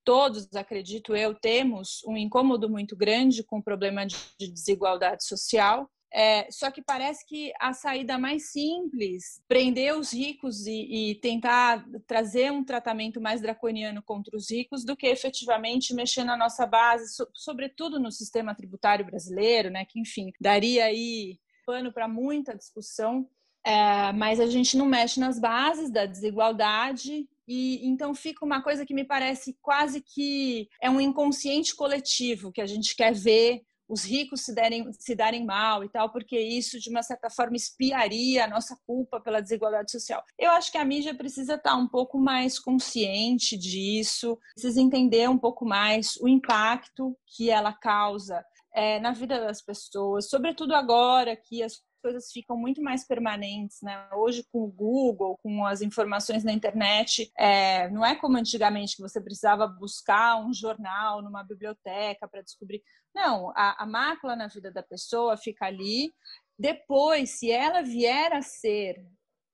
todos, 0.04 0.48
acredito 0.56 1.16
eu, 1.16 1.36
temos 1.36 2.02
um 2.06 2.18
incômodo 2.18 2.70
muito 2.70 2.96
grande 2.96 3.44
com 3.44 3.60
o 3.60 3.64
problema 3.64 4.06
de 4.06 4.18
desigualdade 4.40 5.26
social. 5.26 5.90
É, 6.14 6.50
só 6.50 6.72
que 6.72 6.82
parece 6.82 7.26
que 7.26 7.52
a 7.60 7.74
saída 7.74 8.18
mais 8.18 8.52
simples, 8.52 9.42
prender 9.48 9.96
os 9.96 10.14
ricos 10.14 10.66
e, 10.66 11.12
e, 11.12 11.16
tentar 11.16 11.86
trazer 12.08 12.52
um 12.52 12.64
tratamento 12.64 13.20
mais 13.20 13.42
draconiano 13.42 14.02
contra 14.02 14.36
os 14.36 14.50
ricos, 14.50 14.86
do 14.86 14.96
que 14.96 15.08
efetivamente 15.08 15.94
mexer 15.94 16.24
na 16.24 16.38
nossa 16.38 16.66
base, 16.66 17.14
so, 17.14 17.28
sobretudo 17.34 18.00
no 18.00 18.12
sistema 18.12 18.56
tributário 18.56 19.06
brasileiro, 19.06 19.70
né? 19.70 19.86
Que 19.86 20.00
enfim 20.00 20.32
daria 20.40 20.86
aí 20.86 21.38
pano 21.66 21.92
para 21.92 22.08
muita 22.08 22.56
discussão. 22.56 23.28
É, 23.66 24.14
mas 24.14 24.40
a 24.40 24.46
gente 24.48 24.78
não 24.78 24.86
mexe 24.86 25.20
nas 25.20 25.38
bases 25.38 25.92
da 25.92 26.06
desigualdade 26.06 27.28
e 27.46 27.86
então 27.86 28.16
fica 28.16 28.46
uma 28.46 28.62
coisa 28.62 28.86
que 28.86 28.94
me 28.94 29.04
parece 29.04 29.58
quase 29.62 30.02
que 30.02 30.70
é 30.82 30.90
um 30.90 31.02
inconsciente 31.02 31.76
coletivo 31.76 32.52
que 32.52 32.62
a 32.62 32.66
gente 32.66 32.96
quer 32.96 33.14
ver 33.14 33.64
os 33.88 34.04
ricos 34.04 34.42
se, 34.42 34.54
derem, 34.54 34.92
se 34.94 35.16
darem 35.16 35.46
mal 35.46 35.84
e 35.84 35.90
tal, 35.90 36.12
porque 36.12 36.40
isso, 36.40 36.80
de 36.80 36.90
uma 36.90 37.04
certa 37.04 37.30
forma, 37.30 37.56
espiaria 37.56 38.46
a 38.46 38.48
nossa 38.48 38.78
culpa 38.86 39.20
pela 39.20 39.42
desigualdade 39.42 39.92
social. 39.92 40.24
Eu 40.38 40.52
acho 40.52 40.72
que 40.72 40.78
a 40.78 40.86
mídia 40.86 41.16
precisa 41.16 41.56
estar 41.56 41.76
um 41.76 41.88
pouco 41.88 42.18
mais 42.18 42.60
consciente 42.60 43.58
disso, 43.58 44.38
precisa 44.54 44.82
entender 44.82 45.30
um 45.30 45.38
pouco 45.38 45.66
mais 45.66 46.16
o 46.18 46.28
impacto 46.28 47.18
que 47.26 47.50
ela 47.50 47.74
causa 47.74 48.44
é, 48.74 49.00
na 49.00 49.12
vida 49.12 49.40
das 49.40 49.62
pessoas, 49.62 50.30
sobretudo 50.30 50.76
agora 50.76 51.36
que 51.36 51.64
as 51.64 51.82
coisas 51.98 52.32
ficam 52.32 52.58
muito 52.58 52.82
mais 52.82 53.06
permanentes, 53.06 53.80
né? 53.82 54.08
Hoje 54.14 54.46
com 54.52 54.64
o 54.64 54.72
Google, 54.72 55.38
com 55.42 55.66
as 55.66 55.82
informações 55.82 56.44
na 56.44 56.52
internet, 56.52 57.32
é, 57.38 57.90
não 57.90 58.06
é 58.06 58.16
como 58.16 58.38
antigamente 58.38 58.96
que 58.96 59.02
você 59.02 59.22
precisava 59.22 59.68
buscar 59.68 60.38
um 60.38 60.54
jornal 60.54 61.22
numa 61.22 61.44
biblioteca 61.44 62.28
para 62.28 62.42
descobrir. 62.42 62.82
Não, 63.14 63.52
a, 63.56 63.84
a 63.84 63.86
mácula 63.86 64.36
na 64.36 64.48
vida 64.48 64.72
da 64.72 64.84
pessoa 64.84 65.38
fica 65.38 65.66
ali. 65.66 66.14
Depois, 66.58 67.32
se 67.32 67.52
ela 67.52 67.82
vier 67.82 68.34
a 68.34 68.42
ser 68.42 69.04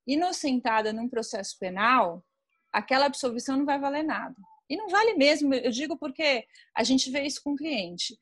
inocentada 0.05 0.93
num 0.93 1.09
processo 1.09 1.57
penal, 1.59 2.23
aquela 2.71 3.05
absolvição 3.05 3.57
não 3.57 3.65
vai 3.65 3.79
valer 3.79 4.03
nada. 4.03 4.35
E 4.69 4.77
não 4.77 4.89
vale 4.89 5.13
mesmo, 5.15 5.53
eu 5.53 5.71
digo 5.71 5.97
porque 5.97 6.45
a 6.75 6.83
gente 6.83 7.09
vê 7.11 7.23
isso 7.23 7.41
com 7.43 7.53
o 7.53 7.55
cliente. 7.55 8.17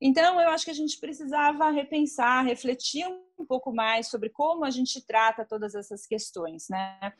Então, 0.00 0.40
eu 0.40 0.50
acho 0.50 0.64
que 0.64 0.70
a 0.70 0.74
gente 0.74 0.98
precisava 1.00 1.70
repensar, 1.70 2.44
refletir 2.44 3.06
um 3.38 3.46
pouco 3.46 3.72
mais 3.72 4.08
sobre 4.08 4.28
como 4.30 4.64
a 4.64 4.70
gente 4.70 5.04
trata 5.04 5.44
todas 5.44 5.74
essas 5.74 6.06
questões. 6.06 6.66
Né? 6.68 7.12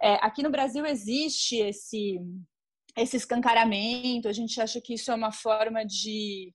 É, 0.00 0.14
aqui 0.14 0.42
no 0.42 0.50
Brasil 0.50 0.86
existe 0.86 1.56
esse, 1.56 2.18
esse 2.96 3.16
escancaramento, 3.16 4.28
a 4.28 4.32
gente 4.32 4.60
acha 4.60 4.80
que 4.80 4.94
isso 4.94 5.10
é 5.10 5.14
uma 5.14 5.32
forma 5.32 5.84
de, 5.84 6.54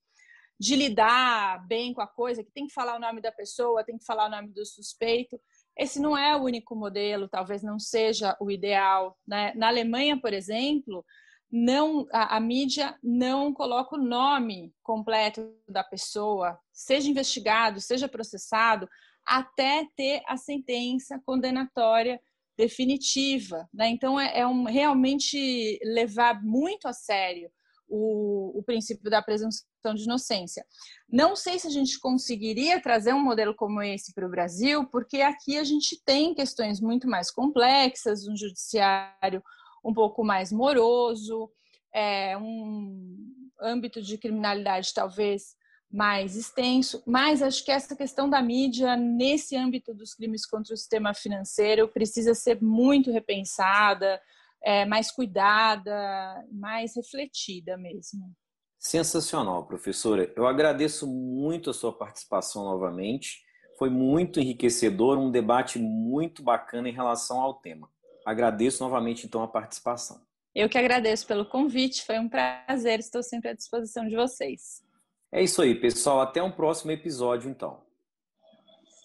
de 0.60 0.76
lidar 0.76 1.66
bem 1.68 1.94
com 1.94 2.02
a 2.02 2.08
coisa, 2.08 2.44
que 2.44 2.52
tem 2.52 2.66
que 2.66 2.74
falar 2.74 2.96
o 2.96 3.00
nome 3.00 3.22
da 3.22 3.32
pessoa, 3.32 3.84
tem 3.84 3.98
que 3.98 4.06
falar 4.06 4.28
o 4.28 4.32
nome 4.32 4.50
do 4.50 4.66
suspeito. 4.66 5.40
Esse 5.78 6.00
não 6.00 6.18
é 6.18 6.36
o 6.36 6.44
único 6.44 6.76
modelo, 6.76 7.30
talvez 7.30 7.62
não 7.62 7.78
seja 7.78 8.36
o 8.40 8.50
ideal. 8.50 9.16
Né? 9.28 9.54
Na 9.56 9.68
Alemanha, 9.68 10.20
por 10.20 10.34
exemplo, 10.34 11.06
não 11.52 12.06
a, 12.12 12.38
a, 12.38 12.40
mídia 12.40 12.98
não 13.02 13.54
coloca 13.54 13.96
o 13.96 14.02
nome 14.02 14.74
completo 14.84 15.50
da 15.68 15.84
pessoa, 15.84 16.60
seja 16.74 17.10
investigado, 17.10 17.80
seja 17.80 18.08
processado, 18.08 18.88
até 19.26 19.86
ter 19.96 20.22
a 20.28 20.38
sentença 20.38 21.22
condenatória 21.26 22.20
definitiva. 22.58 23.68
Né? 23.74 23.90
Então, 23.90 24.20
é, 24.20 24.40
é 24.40 24.48
um, 24.48 24.64
realmente 24.64 25.80
levar 25.84 26.42
muito 26.44 26.88
a 26.88 26.94
sério 26.94 27.50
o, 27.88 28.60
o, 28.60 28.64
princípio 28.64 29.10
da 29.10 29.22
presunção 29.22 29.94
de 29.96 30.04
inocência. 30.04 30.66
Não 31.10 31.36
sei 31.36 31.58
se 31.58 31.68
a 31.68 31.70
gente 31.70 32.00
conseguiria 32.00 32.82
trazer 32.82 33.14
um 33.14 33.24
modelo 33.24 33.56
como 33.56 33.82
esse 33.82 34.14
para 34.14 34.28
o 34.28 34.30
Brasil, 34.30 34.86
porque 34.88 35.22
aqui 35.22 35.58
a 35.58 35.64
gente 35.64 36.02
tem 36.04 36.34
questões 36.34 36.82
muito 36.82 37.08
mais 37.08 37.32
complexas, 37.32 38.28
um 38.28 38.36
judiciário 38.36 39.42
um 39.88 39.94
pouco 39.94 40.24
mais 40.24 40.52
moroso, 40.52 41.50
é, 41.94 42.38
um 42.38 43.16
âmbito 43.62 44.02
de 44.02 44.18
criminalidade 44.18 44.94
talvez 44.94 45.56
mais 45.90 46.36
extenso, 46.36 47.02
mas 47.08 47.42
acho 47.42 47.64
que 47.64 47.72
essa 47.72 47.96
questão 47.96 48.30
da 48.30 48.42
mídia 48.42 48.98
nesse 48.98 49.56
âmbito 49.56 49.94
dos 49.94 50.14
crimes 50.14 50.46
contra 50.46 50.74
o 50.74 50.78
sistema 50.78 51.14
financeiro 51.14 51.88
precisa 51.88 52.36
ser 52.36 52.62
muito 52.62 53.10
repensada, 53.10 54.22
é, 54.62 54.86
mais 54.86 55.10
cuidada, 55.10 56.46
mais 56.52 56.96
refletida 56.98 57.78
mesmo. 57.78 58.30
Sensacional, 58.78 59.66
professora. 59.66 60.32
Eu 60.36 60.46
agradeço 60.46 61.08
muito 61.08 61.70
a 61.70 61.74
sua 61.74 61.94
participação 61.94 62.66
novamente. 62.66 63.42
Foi 63.80 63.90
muito 63.90 64.42
enriquecedor, 64.42 65.18
um 65.18 65.32
debate 65.32 65.80
muito 65.80 66.44
bacana 66.44 66.90
em 66.90 66.94
relação 66.94 67.40
ao 67.40 67.56
tema. 67.56 67.90
Agradeço 68.28 68.84
novamente, 68.84 69.26
então, 69.26 69.42
a 69.42 69.48
participação. 69.48 70.20
Eu 70.54 70.68
que 70.68 70.78
agradeço 70.78 71.26
pelo 71.26 71.46
convite, 71.46 72.06
foi 72.06 72.20
um 72.20 72.28
prazer, 72.28 73.00
estou 73.00 73.24
sempre 73.24 73.52
à 73.52 73.54
disposição 73.54 74.06
de 74.06 74.18
vocês. 74.18 74.84
É 75.32 75.42
isso 75.42 75.62
aí, 75.62 75.74
pessoal. 75.74 76.20
Até 76.20 76.44
um 76.44 76.52
próximo 76.52 76.92
episódio, 76.92 77.50
então. 77.50 77.87